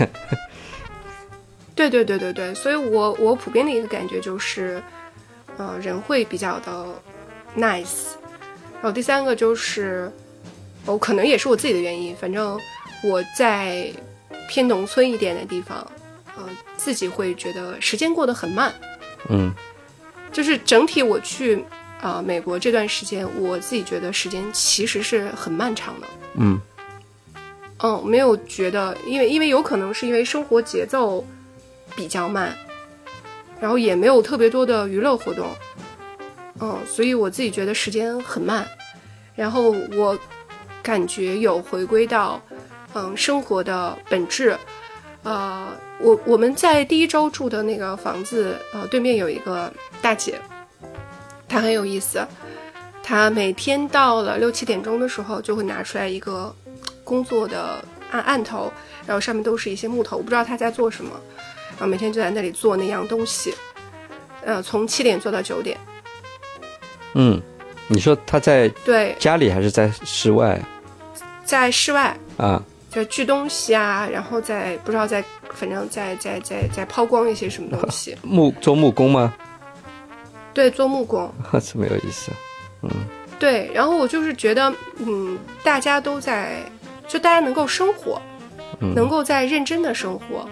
[1.73, 4.79] 对对对对对，所以我我普遍的一个感觉就是，
[5.57, 6.85] 呃，人会比较的
[7.57, 8.13] nice。
[8.75, 10.11] 然后第三个就是，
[10.85, 12.59] 哦，可能也是我自己的原因，反正
[13.03, 13.91] 我在
[14.47, 15.85] 偏农村一点的地方，
[16.37, 16.47] 呃，
[16.77, 18.71] 自己会觉得时间过得很慢。
[19.29, 19.51] 嗯
[20.31, 21.55] 就是整体我去
[22.01, 26.07] 啊、呃美国这段时间，我自己觉得时间其实是很漫长的。
[26.35, 26.59] 嗯
[27.85, 31.23] 嗯，没有觉得，因为因为有可能是因为生活节奏
[31.97, 32.57] 比较慢，
[33.59, 35.49] 然后也没有特别多的娱乐活动，
[36.61, 38.65] 嗯，所以我自己觉得时间很慢，
[39.35, 40.17] 然后我
[40.81, 42.41] 感觉有回归到
[42.93, 44.57] 嗯生活的本质，
[45.23, 45.67] 呃，
[45.99, 49.69] 我我们在第一周住的那个房子，呃，对面有一个
[50.01, 50.39] 大姐，
[51.49, 52.25] 她很有意思，
[53.03, 56.55] 她每天到了六七点钟的时候，就会拿出来一个
[57.03, 58.71] 工作的案案头，
[59.05, 61.11] 然后上面都是一些木头，我不知道他在做什么，
[61.71, 63.53] 然后每天就在那里做那样东西，
[64.43, 65.77] 呃，从七点做到九点，
[67.15, 67.41] 嗯，
[67.87, 70.59] 你说他在对，家里还是在室外
[71.43, 72.61] 在室外啊？
[72.89, 75.23] 在锯东西啊，然后在不知道在，
[75.55, 79.33] 反正在在在在抛光一些什么东西， 木做木工吗？
[80.53, 81.33] 对，做木工。
[81.59, 82.31] 这么有意思。
[82.83, 82.89] 嗯
[83.39, 86.63] 对，然后我就是觉得，嗯，大家都在，
[87.07, 88.21] 就大家能够生活，
[88.79, 90.47] 嗯能够在认真的生活，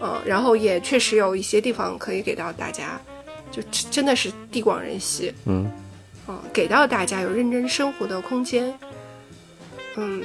[0.00, 3.00] 嗯，然后也确实有一些地方可以给到大家，
[3.50, 5.70] 就真真的是地广人稀，嗯
[6.28, 8.72] 嗯，给到大家有认真生活的空间，
[9.96, 10.22] 嗯，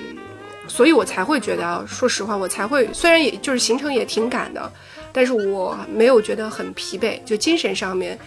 [0.68, 4.72] 所以我才会觉得，说实话，我才会虽然也就是行程也挺赶的，
[5.12, 8.18] 但是我没有觉得很疲惫，就精神上面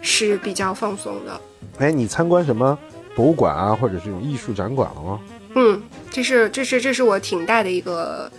[0.00, 1.40] 是比较放松的。
[1.78, 2.78] 哎，你参观什么
[3.16, 5.20] 博物馆啊，或者这种艺术展馆了吗？
[5.54, 8.30] 嗯，这是这是这是我挺大的一个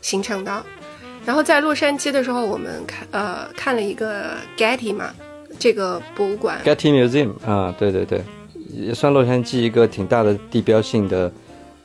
[0.00, 0.64] 行程的，
[1.24, 5.10] 然后在洛杉矶的时候，我们看呃看了一个 Getty 嘛，
[5.58, 6.60] 这个博物馆。
[6.64, 8.22] Getty Museum 啊，对对对，
[8.70, 11.32] 也算洛杉矶一个挺大的地标性的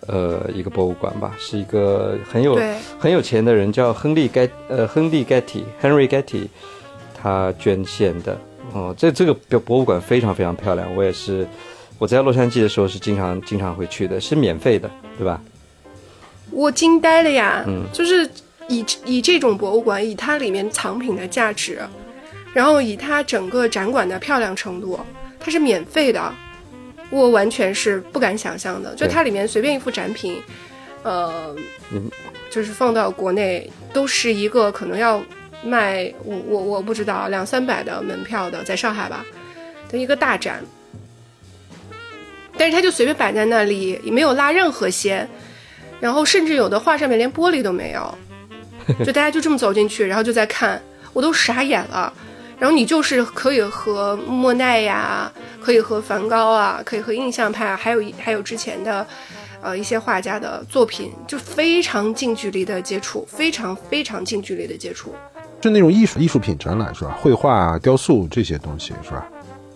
[0.08, 2.60] 呃一个博物馆吧，是一个很有
[3.00, 6.48] 很有钱的人叫亨利盖呃亨利 Getty Henry Getty，
[7.20, 8.38] 他捐献的。
[8.74, 11.48] 哦，这这个博博物馆非常非常漂亮，我也是
[11.98, 15.42] 我在洛杉矶的时候是经常经常会去的，是免费的，对吧？
[16.52, 17.64] 我惊呆了呀！
[17.68, 18.30] 嗯就是
[18.70, 21.80] 以以这种博物馆，以它里面藏品的价值，
[22.54, 25.00] 然后以它整个展馆的漂亮程度，
[25.40, 26.34] 它是免费的，
[27.10, 28.96] 我完全是不敢想象的。
[28.96, 30.42] 就它里面随便一幅展品，
[31.04, 31.56] 呃
[31.92, 32.10] 嗯，
[32.50, 35.22] 就是放到国内都是一个可能要
[35.64, 39.26] 卖我我我不知道两三百的门票的，在上海吧
[39.90, 40.64] 的一个大展，
[42.58, 45.28] 但是它就随便摆在那里，也没有拉任何线。
[46.00, 48.18] 然后甚至有的画上面连玻璃都没有，
[49.04, 50.80] 就大家就这么走进去，然后就在看，
[51.12, 52.14] 我都傻眼了。
[52.60, 59.06] 然后你就是可以和莫奈呀，可以和梵高啊，可以和印象派啊，还有一还有之前的，
[59.62, 65.14] 呃一些画家的作品，就非常近距离的接触，非常非常近距离的接触。
[65.60, 67.18] 就那种艺术艺术品展览是吧？
[67.22, 69.28] 绘画啊、雕塑这些东西是吧？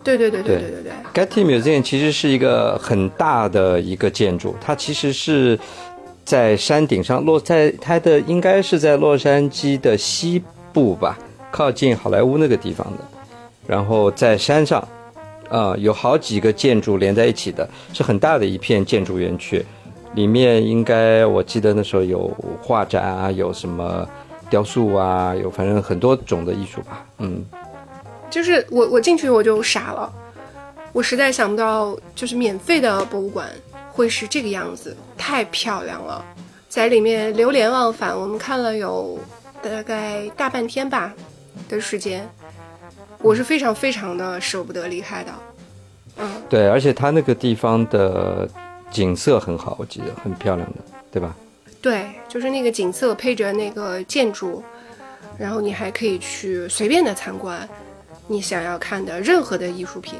[0.03, 0.91] 对，对，对，对，对，对。
[1.13, 5.59] GETTY MUSEUM 其实是一个很大的一个建筑，它其实是
[6.25, 10.41] 在山顶上，落在它的应该是在洛杉矶的西
[10.73, 11.17] 部吧，
[11.51, 13.03] 靠近好莱坞那个地方的。
[13.67, 14.85] 然后在山上
[15.49, 19.63] 啊，有好几个建筑连在一起的是很大的一片建筑园区
[20.15, 22.29] 里面，应该我记得那时候有
[22.61, 24.07] 画展啊，有什么
[24.49, 27.45] 雕塑啊，有反正很多种的艺术吧，嗯。
[28.31, 30.11] 就是我我进去我就傻了，
[30.93, 33.49] 我实在想不到，就是免费的博物馆
[33.91, 36.23] 会是这个样子，太漂亮了，
[36.69, 39.19] 在里面流连忘返，我们看了有
[39.61, 41.13] 大概大半天吧
[41.67, 42.27] 的时间，
[43.19, 45.31] 我是非常非常的舍不得离开的，
[46.17, 48.49] 嗯，对，而且它那个地方的
[48.89, 50.77] 景色很好，我记得很漂亮的，
[51.11, 51.35] 对吧？
[51.81, 54.63] 对，就是那个景色配着那个建筑，
[55.37, 57.67] 然后你还可以去随便的参观
[58.31, 60.19] 你想要看的任何的艺术品。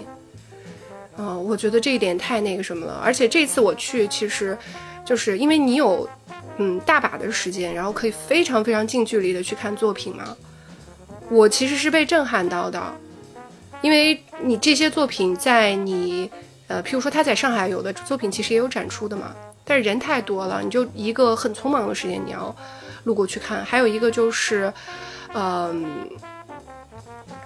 [1.18, 3.00] 嗯、我觉得这一点太那个什么了。
[3.04, 4.58] 而且这次我去，其实
[5.06, 6.10] 就是因为你有
[6.58, 10.36] 嗯大把的时间，然后可以非常非常近距离的去看作品嘛。
[11.30, 12.82] 我其实是被震撼到的，
[13.82, 16.30] 因为你这些作品在你
[16.68, 22.56] 呃，譬如说他在上海有的作品其实也有展出的嘛，但是人太多了，你就一个很匆忙的时间你要
[23.04, 23.64] 路过去看。
[23.64, 24.74] 还有一个就是，
[25.34, 25.86] 嗯、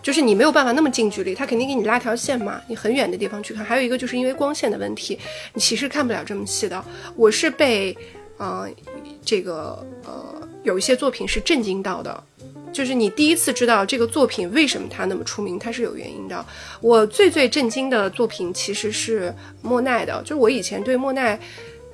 [0.06, 3.66] 就是你没有办法那么近距离，他肯定给你拉条线嘛，你很远的地方去看。
[3.66, 5.18] 还有一个就是因为光线的问题，
[5.52, 6.86] 你其实看不了这么细的。
[7.16, 7.98] 我是被，
[8.38, 8.70] 呃，
[9.24, 12.24] 这个呃，有一些作品是震惊到的。
[12.72, 16.46] 就是你第一次知道这个作品为什么它那么出名，它是有原因的。
[16.82, 21.40] 我最最震惊的作品其实是莫奈的，就是我以前对莫奈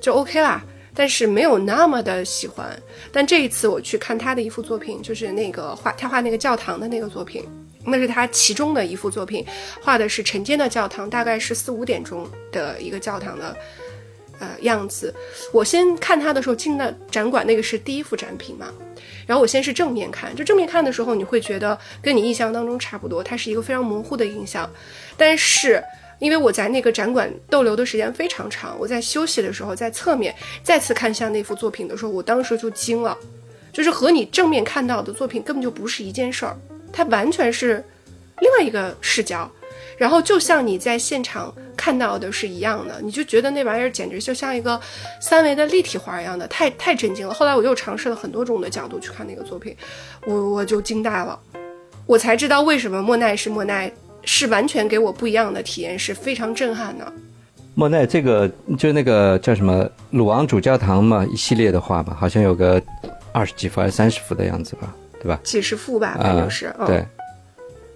[0.02, 0.62] 就 OK 啦，
[0.94, 2.78] 但是没有那么的喜欢。
[3.10, 7.48] 但这一次我去看他的一幅作品，就是那个画他画那个教堂的那个作品，
[7.84, 9.44] 那是他其中的一幅作品，
[9.80, 13.56] 画的是晨间的教堂，大概是四五点钟的一个教堂的
[14.38, 15.14] 呃样子。
[15.52, 18.72] 我先看他的时候进的展馆，那个是第一幅展品嘛。
[19.26, 24.68] 然后我先是正面看，就正面看的时候，你会觉得跟你印象当中差不多，它是一个非常模糊的印象。
[25.16, 25.82] 但是
[26.18, 33.16] 因为我在那个展馆逗留的时间非常长，我在休息的时候，在侧面再次看向那幅作品的时候，我当时就惊了，
[33.72, 36.56] 就是和你正面看到的作品根本就不是一件事儿，
[36.92, 37.84] 它完全是
[38.40, 39.50] 另外一个视角。
[39.98, 44.80] 然后就像你在现场看到的是一样的，你就觉得那玩意儿简直就像一个
[45.20, 47.32] 三维的立体画一样的，太太震惊了。
[47.32, 49.76] 后来我又尝试了很多种的角度去看那个作品，
[50.26, 51.38] 我我就惊呆了，
[52.04, 53.92] 我才知道为什么莫奈是莫奈，
[54.24, 57.12] 是完全给我不一样的体验，是非常震撼的。
[57.74, 62.82] 莫奈这个就那个叫什么鲁昂主教堂嘛，一系列的画嘛，好像有个
[63.30, 65.38] 二十几幅还是三十幅的样子吧，对吧？
[65.44, 67.06] 几十幅吧，反正是，嗯、对，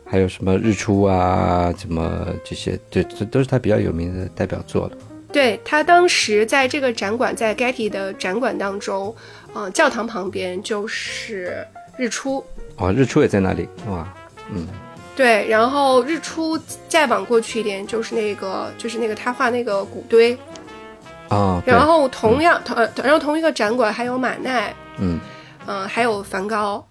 [0.05, 4.93] 还有什么日出啊，什么这些，这这都是他比较有名的代表作了。
[5.33, 9.15] 对他当时在这个展馆，在 Getty 的展馆当中，
[9.53, 12.43] 呃，教堂旁边就是日出，
[12.77, 14.07] 哦，日出也在那里，哇，
[14.51, 14.69] 嗯，
[15.17, 16.57] 对，然后日出
[16.89, 20.39] 再往过去一点就是那个，就是那个他画那个谷堆，
[21.31, 25.19] 哦，然后同样同呃，然后同一个展馆还有马奈，嗯，
[25.67, 26.87] 嗯、还有梵高。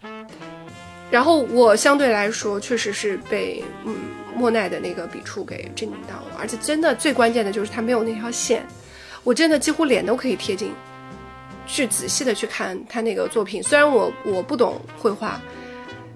[1.11, 3.95] 然后我相对来说确实是被嗯
[4.35, 8.65] 莫奈的那个笔触给震惊到了，而且真的最关键的就是他没有那条线，
[9.23, 10.73] 我真的几乎脸都可以贴近，
[11.65, 13.63] 去仔细的去看他那个作品。
[13.63, 15.39] 虽然我我不懂绘画，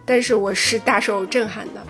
[0.06, 1.82] 但是我是大受震撼的。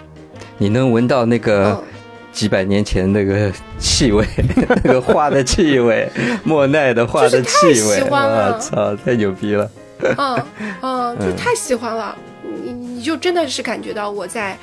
[0.58, 1.84] 你能闻到那个嗯
[2.32, 4.24] 几百年前那个气味，
[4.84, 6.08] 那个画的气味，
[6.43, 9.72] 莫奈的画的气味，太喜欢了我操，太牛逼了！
[10.02, 10.45] 嗯
[10.82, 12.16] 嗯，就太喜欢了，
[12.64, 14.57] 你你就真的是感觉到我在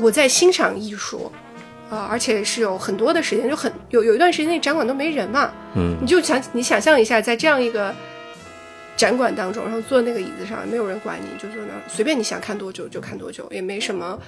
[0.00, 1.30] 我在欣赏艺术。
[1.90, 7.94] 啊、而且是有很多的时间，就很有有一段时间那展馆都没人嘛，嗯你就想你想象一下，在这样一个
[8.96, 14.18] 展馆当中，然后坐那个椅子上，没有人管你，就坐那儿随便你想看多久就看多久，也没什么，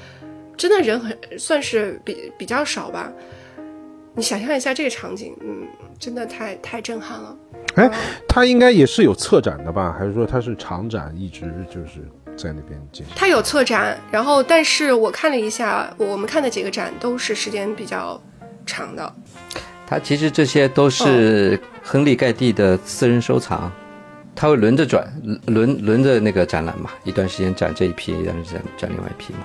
[0.59, 3.11] 真的人很算是比比较少吧。
[4.15, 5.67] 你想象一下这个场景，嗯，
[5.99, 7.35] 真的太太震撼了。
[7.77, 7.91] 哎，
[8.29, 9.97] 它应该也是有策展的吧？
[9.99, 12.07] 还是说它是长展，一直就是
[12.37, 13.15] 在那边进行？
[13.17, 18.21] 它有策展，然后但是我看了一下，我们看的几个展都是时间比较
[18.67, 19.13] 长的。
[19.87, 23.71] 他其实这些都是亨利盖蒂的私人收藏，
[24.35, 25.07] 他会轮着转，
[25.47, 29.41] 轮轮着那个展览嘛，一段时间展这一批，一段时间展另外一批嘛。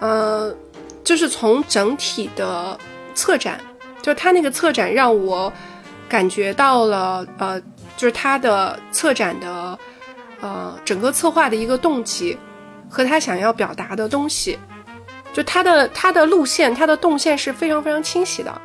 [0.00, 0.54] 呃，
[1.02, 2.78] 就是从整体的
[3.16, 3.60] 策展，
[4.00, 5.52] 就是他那个策展让我
[6.08, 7.60] 感觉到了，呃，
[7.96, 9.76] 就是他的策展的，
[10.40, 12.36] 呃，整个策划的一个动机
[12.88, 14.58] 和他想要表达的东西，
[15.32, 18.60] 就他的他的路线，他的动线是非常非常清晰的。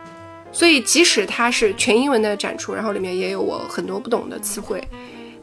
[0.52, 4.88] 所以即使它是全英文的展出，然后里面也有我很多不懂的词汇，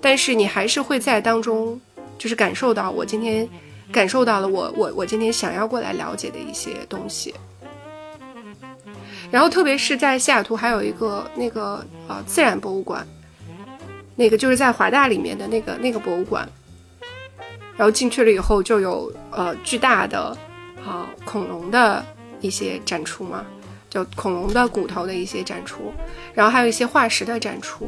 [0.01, 1.81] 但是你还是会在当中，
[2.17, 3.49] 就是感受到我今天
[3.91, 7.35] 感受到了我我我今天想要过来了解的一些东西。
[9.33, 13.05] 然后特别是在西雅图还有一个那个呃自然博物馆，
[14.21, 16.47] 那个就是在华大里面的那个那个博物馆，
[17.75, 20.37] 然后进去了以后就有呃巨大的
[20.85, 22.05] 啊、恐龙的
[22.43, 23.47] 一些展出嘛，
[23.89, 25.91] 就恐龙的骨头的一些展出，
[26.35, 27.87] 然后还有一些化石的展出。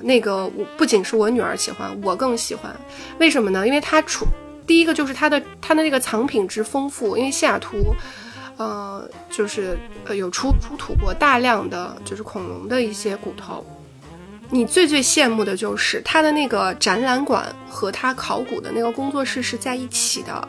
[0.00, 2.74] 那个我不仅是我女儿喜欢，我更喜欢。
[3.18, 3.66] 为什么呢？
[3.66, 4.24] 因为它出
[4.66, 7.94] 第一个就是它的它的那个藏品之丰富，因为西雅图，
[8.56, 13.62] 呃，就是呃有出出土过大量的就是恐龙的一些骨头。
[14.50, 20.48] 你最最羡慕的就是他的那个展览馆和他考古的那个工作室是在一起的，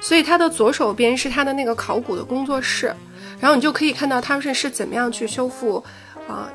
[0.00, 2.94] 所以他的左手边是他的那个考古的工作室，
[3.40, 5.82] 然后你就可以看到他们是怎么样去修复，
[6.28, 6.48] 啊、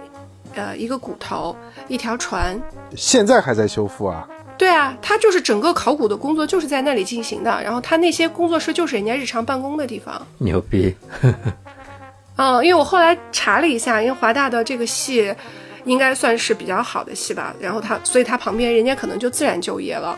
[0.54, 1.56] 呃，一个骨头，
[1.90, 2.58] 一条船，
[2.96, 4.26] 现在还在修复啊？
[4.58, 10.26] 对啊，他就是整个考古的工作就是在那里进行的，然后他那些工作室就是人家日常办公的地方。
[10.38, 10.96] 牛逼！
[12.38, 15.36] 嗯， 因为我后来查了一下，因为华大的这个系
[15.86, 20.18] 应该算是比较好的戏吧，然后他所以他旁边人家可能就自然就业了。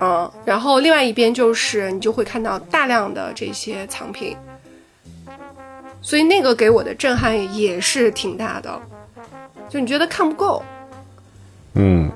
[0.00, 4.36] 嗯，然后另外一边就是你就会看到大量的这些藏品，
[6.02, 8.80] 所以那个给我的震撼也是挺大的，
[9.68, 10.62] 就你觉得看不够。
[11.74, 12.10] 嗯，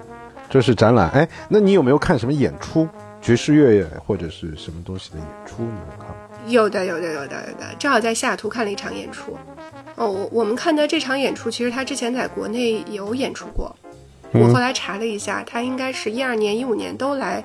[0.49, 1.11] 这是展览。
[1.11, 2.89] 哎，那你有没有看什么演出？
[3.23, 5.63] 爵士乐或者是什么东西的演出？
[5.63, 6.15] 你有看吗？
[6.47, 7.75] 有的，有的，有的，有的。
[7.79, 9.37] 正好在西雅图看了一场演出。
[10.01, 13.77] 哦，我我们看的这场演出，其实他之前在国内有演出过。
[14.33, 17.45] 我后来查了一下，他应该是一二年、一五年都来，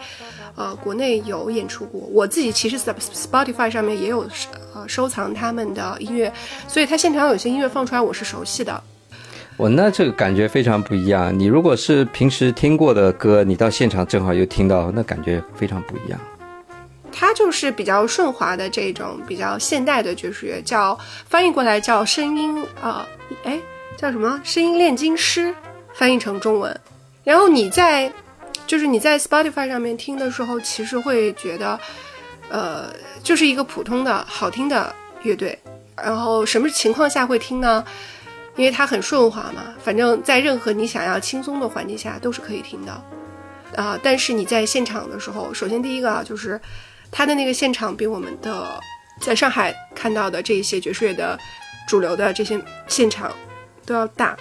[0.56, 1.99] 呃，国内有演出过。
[2.14, 4.26] 我自己其实 Sp- Spotify 上面也有
[4.74, 6.32] 呃收藏他们的音乐，
[6.66, 8.82] 所以他现场有些音乐放出来我是熟悉的。
[9.58, 11.38] 我那这个感觉非常不一样。
[11.38, 16.18] 你如果是平时听过的歌，你到现场正好又听到，那感觉非常不一样。
[17.18, 20.99] 它就是比较顺滑的这种比较现代的爵士乐，叫
[21.30, 23.07] 翻译过来叫声音啊，
[23.45, 23.57] 哎、
[23.97, 24.41] 叫什么？
[24.43, 25.55] 声音炼金师，
[25.93, 26.78] 翻译成中文。
[27.24, 28.11] 然后你在
[28.68, 31.80] 就是你在 Spotify 上面听的时候，其实会觉得，
[32.49, 32.93] 呃，
[33.24, 34.93] 就是一个普通的好听的
[35.24, 35.57] 乐队。
[35.95, 37.86] 然后什么情况下会听呢？
[38.57, 42.91] 因为它很顺滑嘛，反正在任何你想要轻松的环境下都是可以听的。
[43.76, 46.59] 啊、但是你在现场的时候，首先第一个啊，就是
[47.18, 48.78] 它的那个现场比我们的
[49.22, 51.39] 在上海看到的这些爵士乐的
[51.88, 52.59] 主流的这些
[52.89, 53.32] 现场
[53.86, 54.36] 都要大，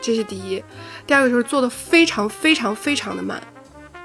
[0.00, 0.64] 这是第一。
[1.06, 3.42] 第二个就是做的非常非常非常的满，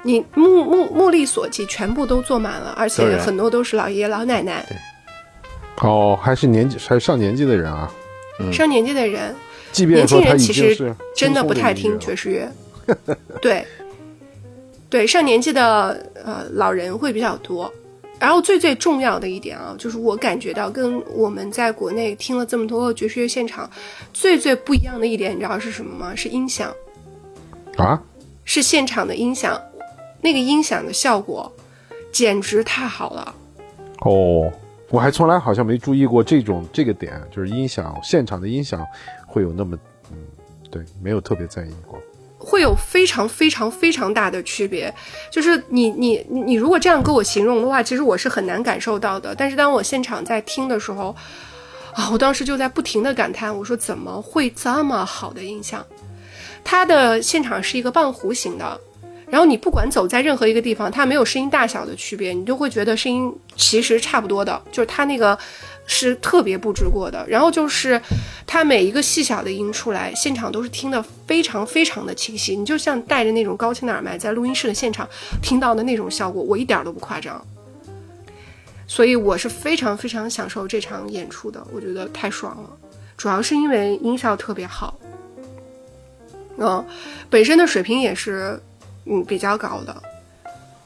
[0.02, 4.66] 你目目目力所及，全部都坐满了，而且很多都是老爷爷老奶奶、
[5.80, 7.90] 哦，还是年纪还是上年纪的人啊？
[8.52, 9.34] 上年纪的人，
[9.72, 12.52] 即便年轻人其实真的不太听 爵士乐。
[13.40, 13.66] 对，
[14.90, 17.72] 对，上年纪的呃老人会比较多。
[18.20, 23.70] 然后最最重要的一点啊，就是我感觉到跟我们在国内听了这么多爵士乐现场，
[24.12, 26.16] 最最不一样的一点，你知道是什么吗？
[26.16, 26.74] 是音响，
[27.76, 28.02] 啊？
[28.44, 29.56] 是现场的音响，
[30.20, 31.52] 那个音响的效果
[32.10, 33.34] 简直太好了。
[34.00, 34.50] 哦，
[34.90, 38.84] 我还从来好像没注意过这种这个点，就是音响现场的音响
[39.28, 39.78] 会有那么
[40.10, 40.16] 嗯
[40.72, 42.00] 对，没有特别在意过。
[42.38, 44.94] 会有非常非常非常大的区别，
[45.30, 49.34] 就是你你你如果这样跟我形容的话，其实我是很难感受到的。
[49.34, 51.14] 但是当我现场在听的时候，
[51.94, 55.84] 啊，我当时就在不停的感叹，我说怎么会这么好的音响？
[56.62, 58.80] 它的现场是一个半弧形的，
[59.28, 65.36] 然后你不管走在任何一个地方，它没有声音大小的区别，你就会觉得声音其实差不多的，就是它那个。
[65.88, 68.00] 是特别布置过的，然后就是
[68.46, 75.08] 它每一个细小的音出来，现场都是听得非常非常的清晰，你就像戴着那种高清的耳麦在录音室的现场
[75.42, 77.44] 听到的那种效果，我一点都不夸张。
[78.86, 82.70] 所以我是非常非常享受这场演出的，我觉得太爽了，
[83.16, 84.98] 主要是因为音效特别好，
[86.58, 86.84] 嗯，
[87.28, 88.60] 本身的水平也是
[89.06, 90.02] 嗯比较高的。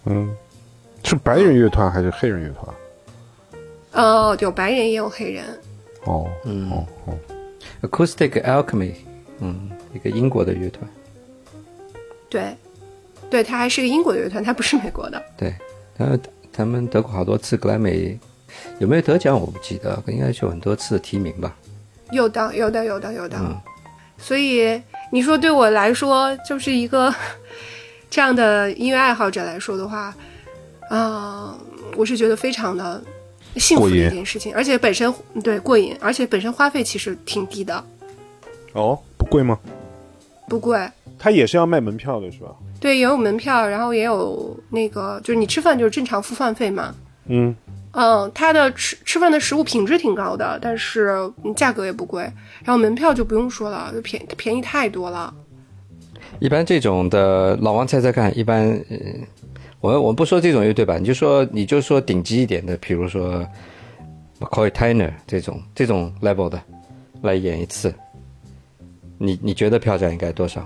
[0.06, 0.34] 嗯，
[1.04, 2.74] 是白人乐团还是黑人乐团？
[3.92, 5.44] 哦，有白人也有黑人。
[6.04, 7.14] 哦，嗯，哦哦
[7.82, 8.94] ，Acoustic Alchemy，
[9.40, 10.88] 嗯，一个英国的乐团。
[12.28, 12.56] 对，
[13.30, 15.22] 对，他还是个英国的乐团，他不是美国的。
[15.36, 15.54] 对，
[15.96, 16.18] 他
[16.52, 18.18] 他们得过好多次格莱美，
[18.78, 21.54] 有没有得奖我不记得，应该是有很多次提名吧。
[22.10, 23.36] 有的，有的，有的，有的。
[23.38, 23.60] 嗯
[24.18, 24.80] 所以
[25.10, 27.12] 你说对我来说，就是一个
[28.08, 30.14] 这样的音乐爱好者来说的话，
[30.88, 31.58] 啊，
[31.96, 33.02] 我是觉得非常的。
[33.56, 37.84] 幸福的一件事情，而且本身对过瘾，而且本身花费其实挺低的。
[38.72, 39.58] 哦，不贵吗？
[40.48, 40.88] 不贵。
[41.18, 42.48] 它也是要卖门票的是吧？
[42.80, 46.94] 对，也有门票，然后也有那个，就是你吃饭就是正常付饭费嘛。
[47.26, 47.54] 嗯
[47.92, 52.22] 嗯，它的吃吃饭的食物品质挺高的，但是价格也不贵。
[52.64, 55.32] 然后门票就不用说了，就便便宜太多了。
[56.40, 59.20] 一般这种的老王猜猜看，一般嗯。
[59.82, 63.44] 我我们不说这种乐队吧，你就说你就说顶级一点的，比如说
[64.38, 66.62] McCoy Tyner 这种这种 level 的
[67.20, 67.92] 来演一次，
[69.18, 70.64] 你你觉得票价应该多少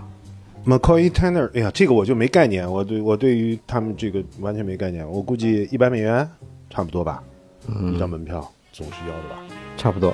[0.66, 6.28] ？McCoy Tyner，哎呀，这个我就没概念，我对我对于他们这个完全没概念，我估计一百美元
[6.68, 7.22] 差不多吧，
[7.68, 9.38] 嗯一张门票总是要的吧？
[9.78, 10.12] 差不多，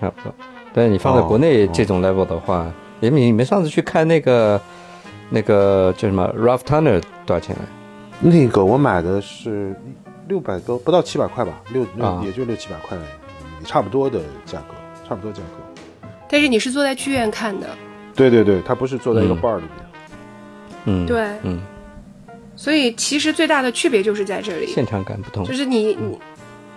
[0.00, 0.34] 差不多。
[0.74, 4.60] 但是你放在国内这种 level 的话，你们你们上次去看那个
[5.28, 7.56] 那个叫什么 Ralph Turner 多少钱？
[8.20, 9.74] 那个我买的是
[10.28, 12.96] 六百多，不到七百块吧，六六也就六七百块，
[13.64, 14.74] 差不多的价格，
[15.08, 16.08] 差不多价格。
[16.28, 17.66] 但是你是坐在剧院看的？
[18.14, 19.86] 对对对，他不是坐在一个 bar 里面。
[20.84, 21.60] 嗯，对，嗯。
[22.54, 25.42] 所以其实最大的区别就是在这里，现场感不同。
[25.46, 26.18] 就是你你，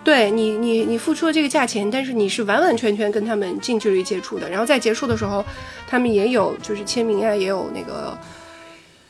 [0.01, 5.43] 对你你你付出了这个价钱，但是你是完完全全跟他们近距离接触的，然后在结束的时候，
[5.87, 8.17] 他们也有就是签名啊，也有那个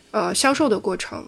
[0.10, 1.24] 呃销售的过程。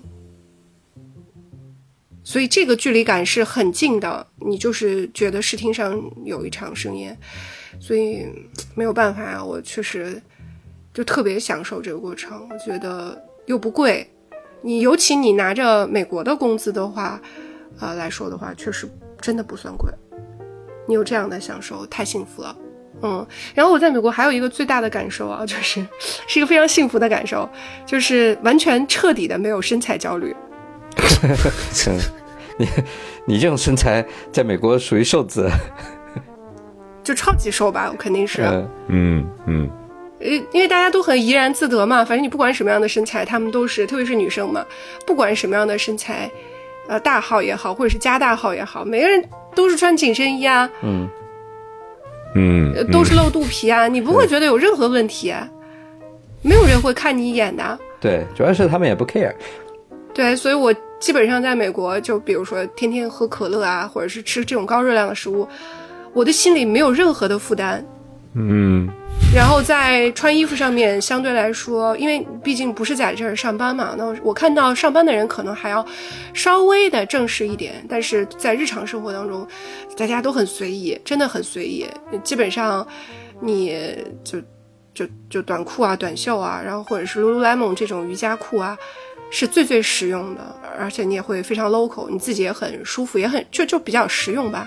[2.26, 7.15] 所以这个距离感是很近的，你就是觉得视听上有一场盛宴，
[7.80, 8.26] 所以
[8.73, 10.19] 没有办法啊，我确实
[10.91, 12.49] 就特别享受这个过程。
[12.49, 14.09] 我觉得又不贵，
[14.63, 17.21] 你尤其你拿着美国的工资的话，
[17.80, 18.89] 呃来说的话，确实
[19.21, 19.91] 真的不算贵。
[20.88, 22.57] 你有这样的享受，太幸福了。
[23.03, 25.86] 嗯，然后我在美国还有一个最大的感受啊，就是
[26.28, 27.47] 是一个非常幸福的感受，
[27.86, 30.36] 就是完全彻底的没有身材焦虑。
[32.57, 32.67] 你
[33.25, 35.49] 你这种身材在美国属于瘦子，
[37.03, 37.89] 就超级瘦吧？
[37.91, 38.43] 我肯定是。
[38.87, 39.69] 嗯嗯。
[40.51, 44.65] 因为大家都很怡然自得嘛，反正你不管什么样的身材，他们都是，特别是女生嘛，
[45.05, 46.31] 不管什么样的身材，
[46.87, 51.07] 呃，大号也好，或者是加大号也好，每个人都是穿紧身衣啊，嗯
[52.33, 55.31] 嗯，都是露肚皮啊，你不会觉得有任何问题，
[56.41, 57.77] 没有人会看你一眼的。
[57.99, 59.35] 对，主要是他们也不 care。
[60.11, 60.73] 对，所以我
[61.05, 65.47] 基本上在美国，就比如说天天喝可乐啊，或者是吃这种高热量的食物，
[66.13, 67.85] 我的心里没有任何的负担。
[68.33, 68.89] 嗯。
[69.31, 75.85] 然后在穿衣服上面，相对来说，因为毕竟不是在这儿上班嘛，那我看到上班的人可能还要
[76.33, 79.47] 稍微的正式一点，但是在日常生活当中，
[79.95, 81.85] 大家都很随意，真的很随意。
[82.23, 82.85] 基本上，
[83.41, 83.77] 你
[84.23, 84.41] 就
[84.91, 88.75] 就就短裤啊、短袖啊，然后或者是 Lululemon 这种瑜伽裤啊。
[89.32, 94.65] 是最最实用的，而且你也会非常 local，你自己也很舒服，也很就就比较实用吧。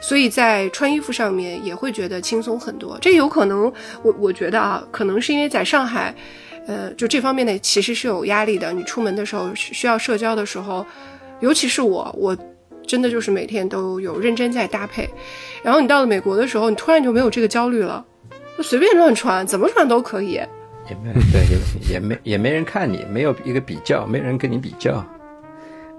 [0.00, 2.96] 所以在穿衣服上面也会觉得轻松很多。
[3.02, 3.70] 这有可能，
[4.02, 6.14] 我我觉得啊，可能是因为在上海，
[6.66, 8.72] 呃，就这方面的其实是有压力的。
[8.72, 10.86] 你出门的时候需要社交的时候，
[11.40, 12.34] 尤其是我，我
[12.86, 15.06] 真的就是每天都有认真在搭配。
[15.62, 18.02] 然后你到了美国的时候，你突然就没有这个焦虑了，
[18.56, 20.40] 就随便乱穿，怎么穿都可以。
[20.90, 25.04] 也没 对，也也没也没人看你，没有一个比较，没人跟你比较，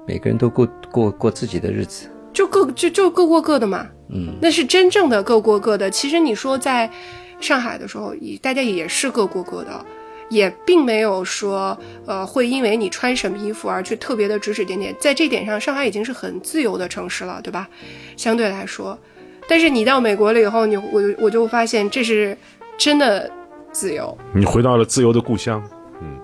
[0.05, 3.87] 每个人都过过过自己的日子，就各就就各过各的嘛。
[4.09, 5.89] 嗯，那是真正的各过各的。
[5.89, 6.91] 其实你说在，
[7.39, 9.85] 上海的时候，也大家也是各过各的，
[10.29, 14.93] 也并没有说呃会因为你穿什么衣服而去特别的指指点点。
[14.99, 17.69] 在这点上，上海已经是很自由的城市了，对吧？
[18.17, 18.99] 相对来说，
[19.47, 22.37] 但是你到美国了以后，你我我就发现这是
[22.77, 23.31] 真的
[23.71, 24.17] 自由。
[24.33, 25.61] 你回到了自由的故乡，
[26.01, 26.19] 嗯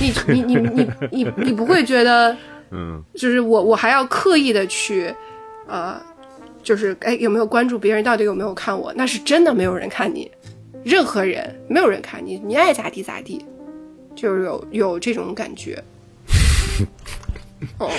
[0.00, 2.36] 你你你你你你不会觉得，
[2.70, 5.12] 嗯，就是我我还要刻意的去，
[5.66, 6.00] 呃，
[6.62, 8.92] 就是哎有没有关注别人到底有没有看我？
[8.94, 10.30] 那是真的没有人看你，
[10.84, 13.44] 任何人没有人看你，你爱咋地咋地，
[14.14, 15.82] 就是有有这种感觉。
[17.78, 17.90] 哦，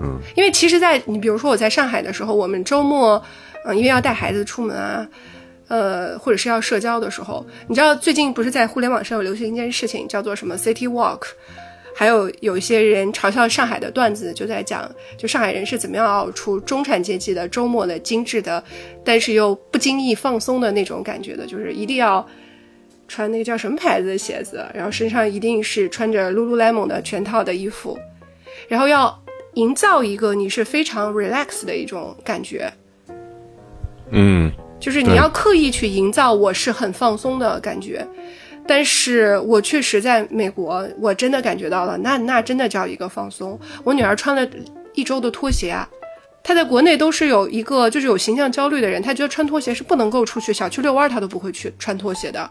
[0.00, 3.22] 嗯，因为其实在，你比如说我在上海的时候，我们周末，
[3.64, 5.06] 嗯、因为要带孩子出门啊，
[5.68, 11.22] 呃，或者是要社交的时候，你知道最近不是在互联网上有流行一件事情，叫做什么 City Walk，
[11.94, 18.62] 还有有一些人嘲笑上海的段子，就在讲，就上海人是怎么样熬出中产阶级的周末的精致的，
[19.04, 22.26] 但是又不经意放松的那种感觉的，就是一定要
[23.06, 27.98] 穿那个叫什么牌子的鞋子，然后身上一定是穿着 Lululemon 的全套的衣服，
[28.68, 29.22] 然后要
[29.54, 32.72] 营造一个你是非常 relax 的一种感觉，
[34.10, 38.06] 嗯，就是你要刻意去营造我是很放松的感觉。
[38.66, 43.58] 但是我确实在美国，我真的感觉到了，那那真的叫一个放松。
[43.82, 44.46] 我女儿穿了
[44.92, 45.88] 一周的拖鞋啊，
[46.42, 52.50] 她在国内都是有一个就是有形象焦虑的人，她觉得穿拖鞋是不能够出去小区遛弯，她都不会去穿拖鞋的。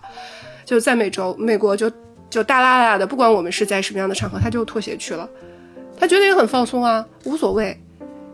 [0.65, 1.91] 就在美洲，美国就
[2.31, 5.29] 就大拉拉的，不管我们是在什么样的场合，她就拖鞋去了。
[5.99, 7.79] 她觉得也很放松啊，无所谓。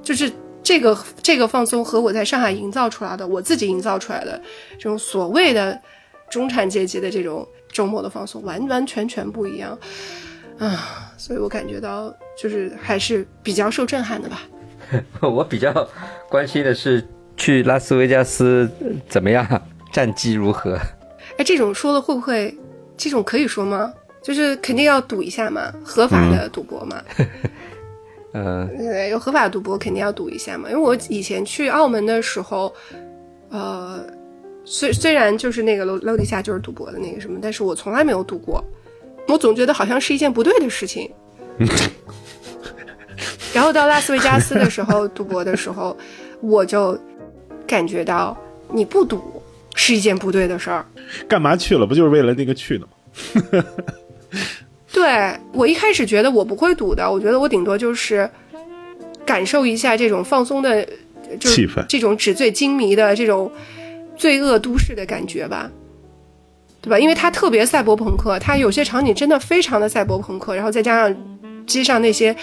[0.02, 0.32] 就是
[0.64, 4.42] 这个这个放松和我在上海营造出来的，我自己营造出来的
[4.78, 5.80] 这种所谓的
[6.30, 9.78] 中产阶级的这种周末的放松，完完全全不一样
[10.58, 11.12] 啊！
[11.18, 14.42] 所以我感觉到就是还是比较受震撼的吧。
[15.22, 15.88] 我比较
[16.30, 17.06] 关心的是
[17.36, 18.70] 去拉斯维加斯
[19.10, 19.46] 怎么样，
[19.92, 20.78] 战绩如何？
[21.38, 22.56] 哎，这种说了会不会？
[22.96, 23.92] 这种可以说吗？
[24.22, 27.04] 就是肯定要赌一下嘛，合法的赌博嘛。
[27.18, 27.28] 嗯、
[28.34, 28.68] 呃，
[29.10, 30.70] 有合法赌博肯定要赌一下嘛。
[30.70, 32.74] 因为我以前去澳门的时候，
[33.50, 34.04] 呃，
[34.66, 38.64] 虽虽然就是那个楼楼底下就是赌博的那个什么，但是我从来没有赌过。
[39.28, 41.10] 我总觉得好像是一件不对的事情。
[43.54, 45.96] 然后到拉斯维加斯的时候， 赌博的时候，
[46.42, 47.00] 我就
[47.68, 48.36] 感觉到
[48.72, 49.42] 你不赌
[49.76, 50.84] 是一件不对的事儿。
[51.28, 51.86] 干嘛去了？
[51.86, 53.64] 不就是为了那个去的吗？
[54.94, 58.30] 对我一开始觉得我不会赌的，我觉得我顶多就是
[59.26, 60.88] 感受一下这种放松的，
[61.40, 63.52] 就是气氛这种纸醉金迷的这种
[64.16, 65.70] 罪恶都市的感觉吧，
[66.80, 67.00] 对吧？
[67.00, 71.16] 因为它特别赛博朋克，它有些场景真的非常的赛博朋克，然后再加上
[71.66, 72.36] 街上那些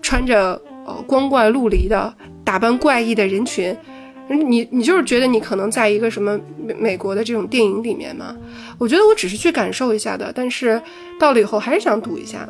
[0.00, 3.76] 穿着呃光怪陆离的、打扮怪异的人群。
[4.36, 8.36] 你你就是觉得你可能在一个什么美美国的这种电影里面嘛？
[8.78, 10.80] 我觉得我只是去感受一下的，但是
[11.18, 12.48] 到了以后还是想赌一下。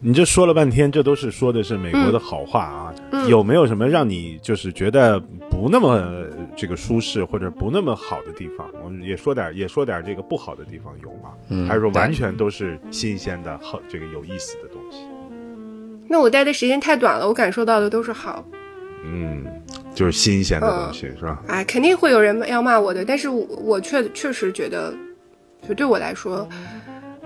[0.00, 2.94] 你这说了半天，这都是说的是美国的好话啊。
[3.10, 5.18] 嗯有没有什么让你就是觉得
[5.50, 8.66] 不那么呃这个舒适或者不那么好的地方？
[8.84, 11.30] 我们也说点也说点这个不好的地方有吗？
[11.48, 14.98] 嗯还是说完全都是新鲜的、好这个有意思的东西？
[16.06, 18.42] 那我待的时间太短了，我感受到的都是好。
[19.04, 19.44] 嗯，
[19.98, 21.42] 就是新鲜的东西、是吧？
[21.48, 24.94] 哎，肯定会有人要骂我的，但是我我确确实觉得，
[25.66, 26.48] 就对我来说，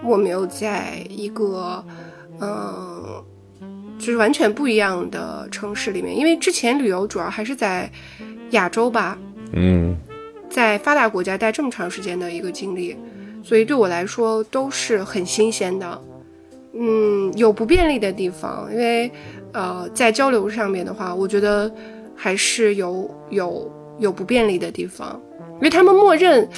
[0.02, 1.84] 我没有在一个
[2.40, 3.22] 嗯、
[3.98, 7.90] 就是完全不一样的城市里面，因为之前旅游主要还是在
[8.52, 9.18] 亚洲吧，
[9.52, 9.94] 嗯
[10.48, 12.96] 在发达国家待这么长时间的一个经历，
[13.42, 16.02] 所以对我来说都是很新鲜的。
[16.72, 19.12] 嗯，有不便利的地方，因为
[19.52, 21.70] 呃，在交流上面的话，我觉得
[22.22, 23.68] 还是有有
[23.98, 25.20] 有不便利的地方，
[25.54, 26.48] 因为他们默认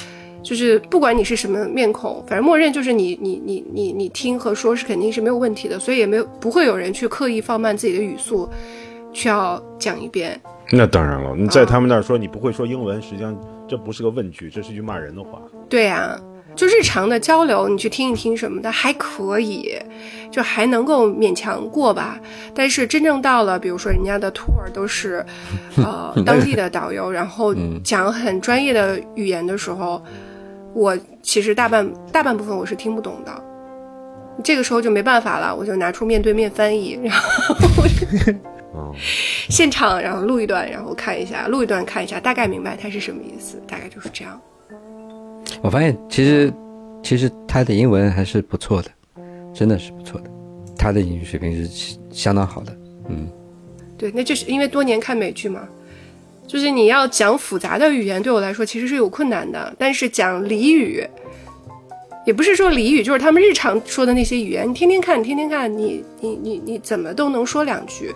[0.43, 8.47] 就是不管你是什么面孔，反正默认就是你你你你你听和说是肯定是没有问题的，所以也没有不会有人去刻意放慢自己的语速，
[9.11, 10.39] 去要讲一遍。
[10.71, 13.35] 那当然了，你在他们那儿说你不会说英文，实际上
[13.67, 15.41] 这不是个问句，这是句骂人的话。
[15.67, 16.15] 对呀、
[16.55, 19.77] 就日常的交流，你去听一听什么的还可以，
[20.31, 22.19] 就还能够勉强过吧。
[22.53, 25.25] 但是真正到了，比如说人家的 tour 都是，
[25.77, 27.53] 呃， 当地的导游，然后
[27.83, 30.01] 讲很专业的语言的时候，
[30.73, 33.43] 我其实大半大半部分我是听不懂的。
[34.43, 38.33] 这个时候就没办法了，我就拿出面对面翻译，然后我就
[38.73, 38.93] 哦，
[39.49, 44.39] 现场然后录一段，然后看一下，录一段看一下，大概明白它是什么意思，大概就是这样。
[45.65, 46.53] 我发现其实
[47.01, 48.91] 其实他的英文还是不错的，
[49.51, 50.29] 真的是不错的，
[50.77, 52.71] 他的英语水平是相当好的。
[53.09, 53.27] 嗯，
[53.97, 55.67] 对，那就是因为多年看美剧嘛，
[56.45, 59.75] 就是你要讲复杂的语言，对我来说其实是有困难的。
[59.79, 61.03] 但是讲俚语，
[62.27, 68.13] 也不是说俚语，就是他们日常说的那些语言，你天天看，天天看，你你你你怎么都能说两句。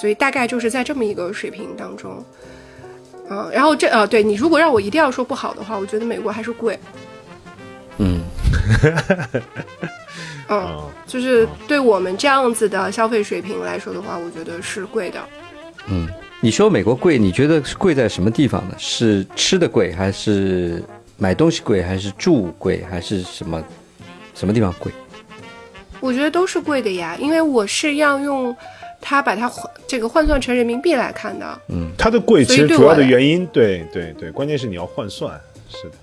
[0.00, 2.24] 所以大概就是在这么一个水平当中，
[3.30, 6.78] 嗯，然后这呃，对你如果让我一定要说不好的话，我觉得美国还是贵，
[7.98, 8.22] 嗯，
[10.48, 15.20] 嗯，就是对我们这样子的消费水平来说的话，我觉得是贵的。
[15.88, 16.08] 嗯，
[16.40, 18.74] 你说美国贵，你觉得是贵在什么地方呢？
[18.78, 20.82] 是吃的贵，还是
[21.16, 23.62] 买东西贵，还是住贵，还是什么
[24.34, 24.92] 什么地方贵？
[26.00, 28.56] 我觉得都是贵的呀，因为我是要用
[29.00, 31.60] 它把它换这个换算成人民币来看的。
[31.68, 35.94] 嗯，它的贵其实所以主要的原因，对对对，关键是你要换算，是的，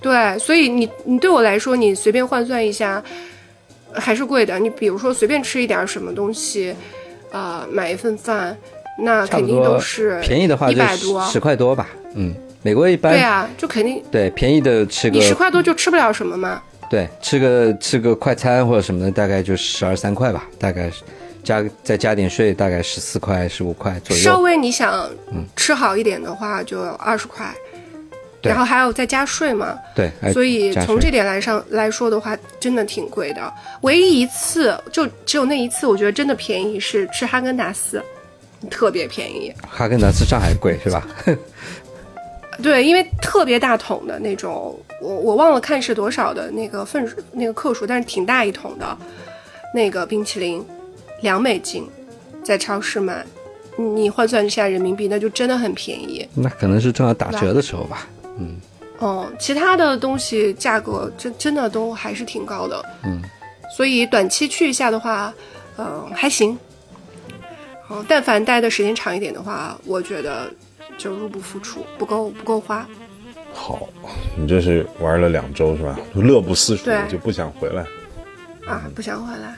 [0.00, 3.02] 对，所以你你对我来说，你随便换算一下，
[3.92, 4.58] 还是贵的。
[4.58, 6.74] 你比如说随便吃一点什么东西，
[7.30, 8.56] 呃，买一份饭，
[8.98, 11.24] 那肯定都是便宜的话一百多。
[11.26, 11.88] 十块多吧。
[12.14, 16.60] 嗯，美国一般对啊，就肯定对便宜的吃个你十块多就吃不了什么嘛。
[16.90, 21.02] 对吃个吃个快餐或者什么的，大概就十二三块吧，大概是
[21.42, 24.22] 加再加点税，大概十四块十五块左右。
[24.22, 25.08] 稍微你想
[25.56, 27.54] 吃好一点的话，就二十块，
[28.40, 29.78] 对然后还要再加税嘛。
[29.94, 33.52] 对，所以从这点来上来说的话，真的挺贵的。
[33.82, 38.02] 唯一一次就只有那一次，我觉得真的便宜是吃哈根达斯，
[38.70, 39.52] 特别便宜。
[39.68, 41.06] 哈根达斯上海贵是吧？
[42.62, 48.98] 对，因为特别大桶的那种，我我忘了看是多少的那个份数那个克数，但是挺大一桶的，
[49.74, 50.62] 那个冰淇淋，
[51.22, 51.88] 两美金，
[52.42, 53.24] 在超市买，
[53.76, 56.26] 你你换算一下人民币，那就真的很便宜。
[56.34, 58.06] 那可能是正好打折的时候吧。
[58.38, 58.56] 嗯
[58.98, 63.22] 哦，其他的东西价格真真的都还是挺高的，嗯，
[63.74, 65.32] 所以短期去一下的话，
[65.78, 66.58] 嗯、还行。
[67.88, 70.52] 哦，但凡待的时间长一点的话，我觉得
[70.98, 72.86] 就入不敷出，不够不够花。
[73.54, 73.88] 好，
[74.36, 75.98] 你这是玩了两周是吧？
[76.14, 77.84] 乐不思蜀，就不想回来。
[78.66, 79.56] 啊，不想回来，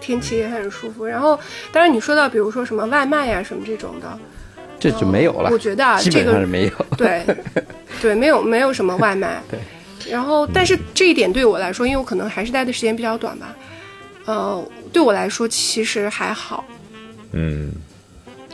[0.00, 1.04] 天气也很舒服。
[1.04, 1.38] 然后，
[1.70, 4.18] 当然你说到比如说什么外卖呀、什么这种的，
[4.78, 5.50] 这就没有了。
[5.50, 6.72] 我觉得啊基本这个上是没有。
[6.96, 7.24] 对，
[8.00, 9.42] 对，没有没有什么外卖。
[9.50, 9.58] 对。
[10.10, 13.54] 然后，但是这一点对我来说，因为我可能还是待的时间比较短吧，
[14.24, 16.64] 呃，对我来说其实还好。
[17.32, 17.70] 嗯，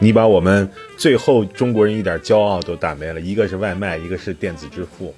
[0.00, 0.68] 你把我们
[0.98, 5.14] 最后中国人一点骄傲都打没了，一个是外卖，一个是电子支付。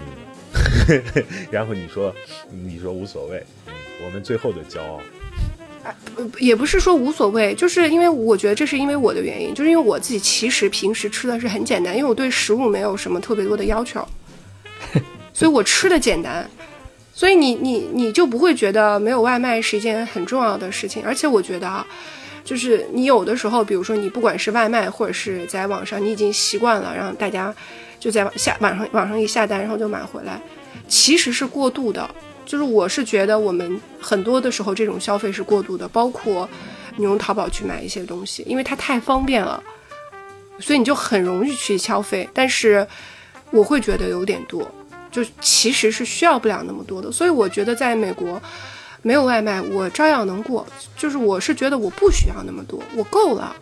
[0.00, 1.02] 嗯，
[1.48, 2.12] 然后你说
[2.50, 3.72] 你说无所谓，嗯，
[4.04, 5.00] 我们最后的骄傲。
[6.16, 14.06] 呃也不是说无所谓，就是因为我觉得这是因为我的原因，就是因为我自己其实平时吃的是很简单，因为我对食物没有什么特别多的要求，
[15.32, 16.48] 所以我吃的简单，
[17.12, 21.86] 所以你你你就不会觉得没有外卖是一件很重要的事情，而且我觉得啊，
[22.44, 27.54] 就是你有的时候，比如说你不管是外卖或者是在网上，你已经习惯了让大家
[28.00, 30.40] 就在下网上网上一下单，然后就买回来，
[30.88, 32.08] 其实是过度的。
[32.46, 36.48] 就是我是觉得我们很多的时候这种消费是过度的，包括
[36.96, 39.62] 你用淘宝去买一些东西，因为它太方便了，
[40.58, 42.26] 所以你就很容易去消费。
[42.32, 42.86] 但是
[43.50, 44.66] 我会觉得有点多，
[45.10, 47.12] 就其实是需要不了那么多的。
[47.12, 48.40] 所以我觉得在美国
[49.02, 50.66] 没有外卖，我照样能过。
[50.96, 53.54] 就是我是觉得我不需要那么多，我够了。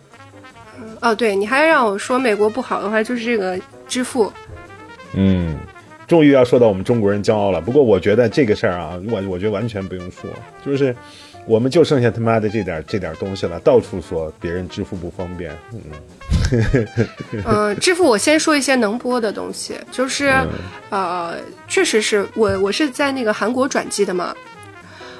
[1.01, 4.31] 哦，对，你还让我说美国不好的话，就是这个支付。
[5.13, 5.57] 嗯，
[6.07, 7.59] 终于要说到我们中国人骄傲了。
[7.59, 10.29] 不过我觉得这个事儿啊，我我觉得完全不用说，
[10.65, 10.95] 就是
[11.47, 15.51] 我们就剩下他妈的这点这点东西了，到处说别人支付不方便。
[15.73, 16.87] 嗯，
[17.45, 20.33] 嗯，支付我先说一些能播的东西，就是，
[20.89, 21.35] 呃，
[21.67, 24.35] 确实是我我是在那个韩国转机的嘛，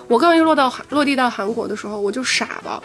[0.07, 2.81] 我刚一落到落地到韩国的时候，我就傻了，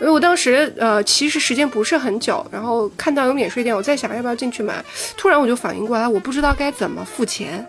[0.00, 4.82] 因为我当时呃其实时间不是很久，然后看到有免税店，我在想要不要进去买，
[5.16, 7.66] 突然我就反应过来，我不知道该怎么付钱，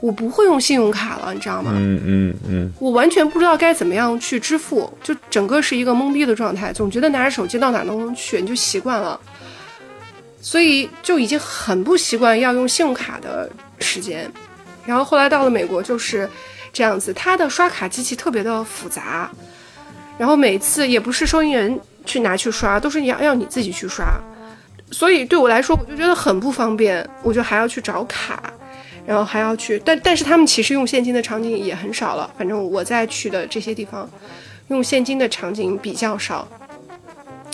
[0.00, 1.72] 我不会用信用卡了，你知道吗？
[1.74, 9.18] 嗯嗯嗯，我完全不知道该怎么样去支付，就整个是一个懵逼的状态，总觉得拿着手机到哪都能去，你就习惯了，
[10.42, 13.50] 所以就已经很不习惯要用信用卡的
[13.80, 14.30] 时间。
[14.84, 16.28] 然后后来到了美国就是
[16.72, 19.28] 这样子，它的刷卡机器特别的复杂，
[20.18, 24.06] 然后每次也不是收银员去拿去刷，都是要要你自己去刷，
[24.90, 28.52] 所以对我来说我就觉得很不方便，我就还要去找卡。
[29.06, 32.28] 然后还要去，但但是他们其实用现金的场景也很少了。
[32.36, 34.10] 反正我在去的这些地方，
[34.66, 36.48] 用现金的场景比较少，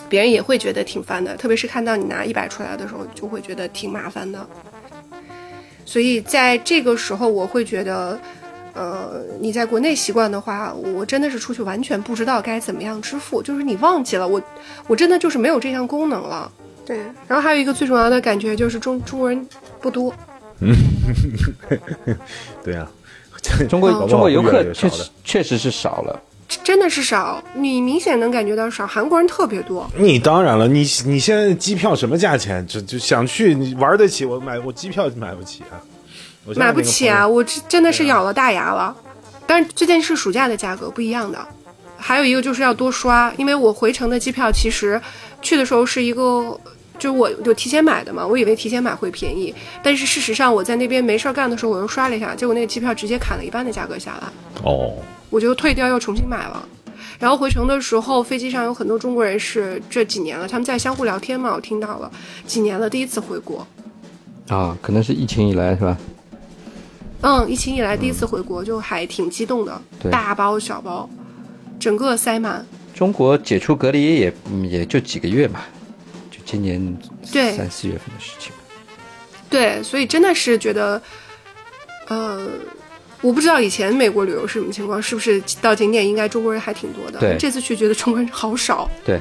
[0.08, 1.36] 别人也会觉得挺烦的。
[1.36, 4.48] 特别是看到你拿一百出来的时候，就会觉得挺麻烦的。
[5.84, 8.18] 所以在这个时候，我会觉得，
[8.74, 14.40] 呃，你在国内习惯的话，我真的是出去完全不知道该怎么样支付，就是你忘记了我，
[14.86, 16.50] 我真的就是没有这项功能了。
[16.84, 16.98] 对，
[17.28, 19.48] 然后还有一个最重要的感觉就是中中国人
[19.80, 20.12] 不多，
[20.60, 20.74] 嗯
[22.64, 22.90] 对啊，
[23.68, 26.22] 中国哦中国游客确实确实是少了。
[26.62, 28.86] 真的是少，你明显能感觉到少。
[28.86, 32.66] 韩国人特别多，你当然了，你你现在机票什么价钱？
[32.66, 35.80] 就就想去，你玩得起，我买我机票买不起啊，
[36.56, 37.26] 买不起啊！
[37.26, 38.94] 我这真的是咬了大牙了。
[39.46, 41.38] 但是这件是暑假的价格不一样的，
[41.96, 45.00] 还有一个就是要多刷，因为我回程的机票其实
[45.40, 46.58] 去的时候是一个，
[46.98, 54.28] 就是我就提前买的嘛，我以为提前买会便宜，但是事实上我在那边没事儿干的时候，我又刷了一下，结果那个机票直接砍了一半的价格下来。
[54.64, 54.94] 哦，
[55.28, 56.66] 我就退掉，又重新买了。
[57.18, 62.10] 然后回程的时候，飞机上有很多中国人是这几年了，他们在相互聊天嘛，我听到了，
[62.46, 63.66] 几年了，第一次回国。
[64.48, 65.96] 啊，可能是疫情以来是吧？
[67.22, 71.08] 嗯，疫情以来第一次回国，就还挺激动的，对大包小包，
[71.80, 72.64] 整个塞满。
[72.94, 75.60] 中国解除隔离也嗯也就几个月嘛，
[76.30, 76.98] 就今年
[77.32, 78.52] 对三四月份的事情。
[79.48, 81.00] 对，所以真的是觉得，
[82.08, 82.48] 呃，
[83.20, 87.20] 我不知道以前美国旅游是什么情况，是不是到景点应该中国人还挺多的？
[87.20, 89.20] 对这次去觉得中国人好少，对，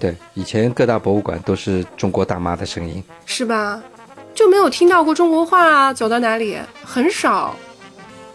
[0.00, 3.02] 对，以前各大博物馆都是中国大妈的声音。
[3.26, 3.82] 是吧？
[4.38, 7.56] 就没有听到过中国话啊，走到哪里很少，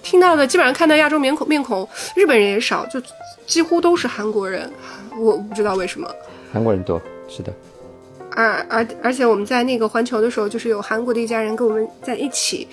[0.02, 3.02] 听到的基本上看到亚洲面孔面孔，日本人也少，就
[3.48, 4.70] 几乎都是韩国人，
[5.18, 6.06] 我不知道为什么。
[6.52, 7.54] 韩国人多，是的，
[8.32, 12.68] 而而而且我们在那个环球的时候，就是有韩国的一家人跟我们在一起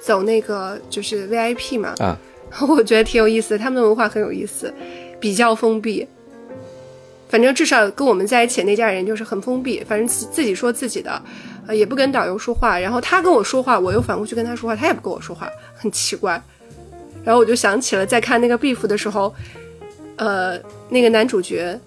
[0.00, 2.16] 走那个就是 VIP 嘛，啊，
[2.68, 4.72] 我觉得挺有意思的，他们的文化很有意思，
[5.18, 6.06] 比较封闭。
[7.28, 11.20] 反正至少跟我们在一起的那家人就是很封闭，反正自自己说自己的，
[11.68, 12.76] 呃，也不跟导游说话。
[12.78, 16.42] 然后他跟我说话，我又反过去跟他说话，他也不跟我说话，很奇怪。
[17.22, 19.32] 然后我就想起了在看那个《Beef》的时候，
[20.16, 20.58] 呃，
[20.88, 21.78] 那个男主角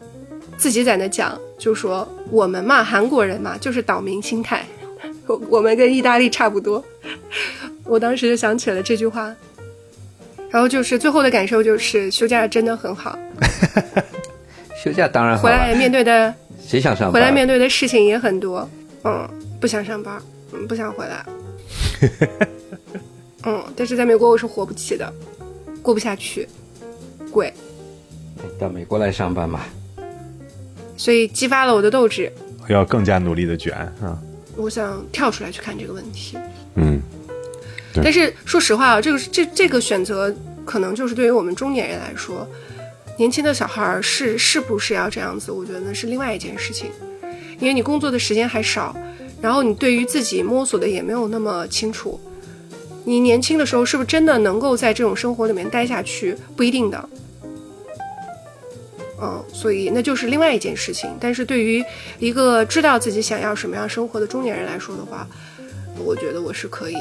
[0.58, 4.64] 自己在那讲，就说我们嘛，韩国人嘛，就是岛民心态，
[5.28, 6.84] 我我们跟意大利差不多。
[7.84, 9.36] 我当时就想起了这句话。
[10.52, 13.18] 然后就是最后的感受就是休假真的很好，
[14.84, 17.14] 休假当然好回来，面对的谁想上班？
[17.14, 18.70] 回来面对的事情也很多，
[19.06, 19.26] 嗯，
[19.62, 20.20] 不想上班，
[20.54, 21.24] 嗯，不想回来，
[23.46, 25.14] 嗯，但是在美国我是活不起的，
[25.84, 26.48] 过不下去，
[27.32, 27.54] 贵，
[28.60, 29.70] 到美国来上班吧。
[30.98, 32.34] 所以激发了我的斗志，
[32.70, 34.20] 要更加努力的卷啊，
[34.56, 36.40] 我想跳出来去看这个问题。
[36.74, 37.00] 嗯，
[37.94, 40.36] 但是说实话啊，这个这这个选择
[40.66, 42.48] 可能就是对于我们中年人来说，
[43.16, 45.52] 年轻的小孩儿是是不是要这样子？
[45.52, 46.90] 我觉得那是另外一件事情，
[47.60, 48.96] 因为你工作的时间还少，
[49.42, 52.20] 然后你对于自己摸索的也没有那么清楚。
[53.04, 56.38] 你年轻的时候是不是真的能够在这种生活里面待下去？
[56.56, 57.10] 不一定的。
[59.20, 61.10] 嗯，所以那就是另外一件事情。
[61.20, 61.84] 但是对于
[62.20, 65.28] 一个知道自己想要什么样生活的中年人来说的话，
[65.98, 66.96] 我觉得我是可以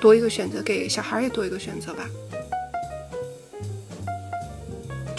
[0.00, 2.08] 多一个选择，给小孩也多一个选择吧。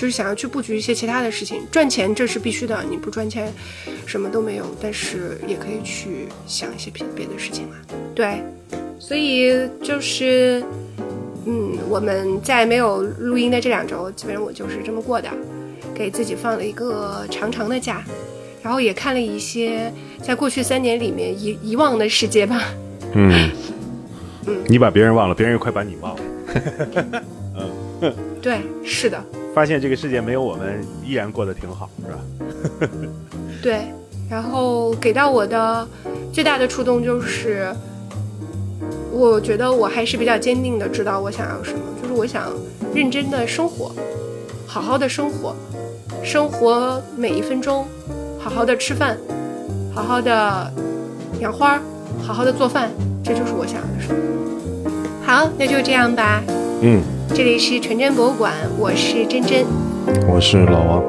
[0.04, 3.50] 就是想要去布局一些其他的事情，赚钱这是必须的，你不赚钱
[4.06, 4.66] 什么都没有。
[4.82, 7.76] 但是也可以去想一些别别的事情嘛。
[8.14, 8.44] 对，
[9.00, 10.62] 所以就是，
[11.46, 15.30] 嗯，我们在没有录音的这两周，基本上我就是这么过的，
[15.96, 18.04] 给自己放了一个长长的假，
[18.62, 19.90] 然后也看了一些
[20.22, 22.62] 在过去三年里面遗遗忘的世界吧。
[23.14, 23.50] 嗯，
[24.48, 26.22] 嗯你把别人忘了，别人又快把你忘了，
[28.02, 29.24] 嗯 对，是的，
[29.54, 32.90] 发现这个世界没有我们依然过得挺好，是吧？
[33.62, 33.82] 对。
[34.30, 35.88] 然后给到我的
[36.32, 37.68] 最大的触动就是，
[39.12, 42.52] 我觉得我还是比较坚定的知道我想要什么，就是我想
[42.96, 43.92] 认真的生活，
[44.66, 45.54] 好好的生活，
[46.24, 47.86] 生活每一分钟，
[48.40, 49.16] 好好的吃饭，
[49.94, 50.74] 好好的
[51.42, 51.80] 养花，
[52.24, 52.90] 好好的做饭，
[53.24, 54.92] 这就是我想要的生活。
[55.24, 56.42] 好，那就这样吧。
[56.82, 57.04] 嗯，
[57.36, 59.66] 这里是纯真博物馆，我是真真，
[60.28, 61.04] 我是老王，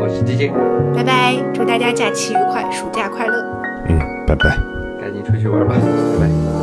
[0.00, 0.50] 我是 DJ，
[0.92, 3.62] 拜拜，祝大家假期愉快，暑假快乐。
[3.88, 4.50] 嗯，拜拜。
[5.00, 6.57] 赶紧出去玩吧，拜拜。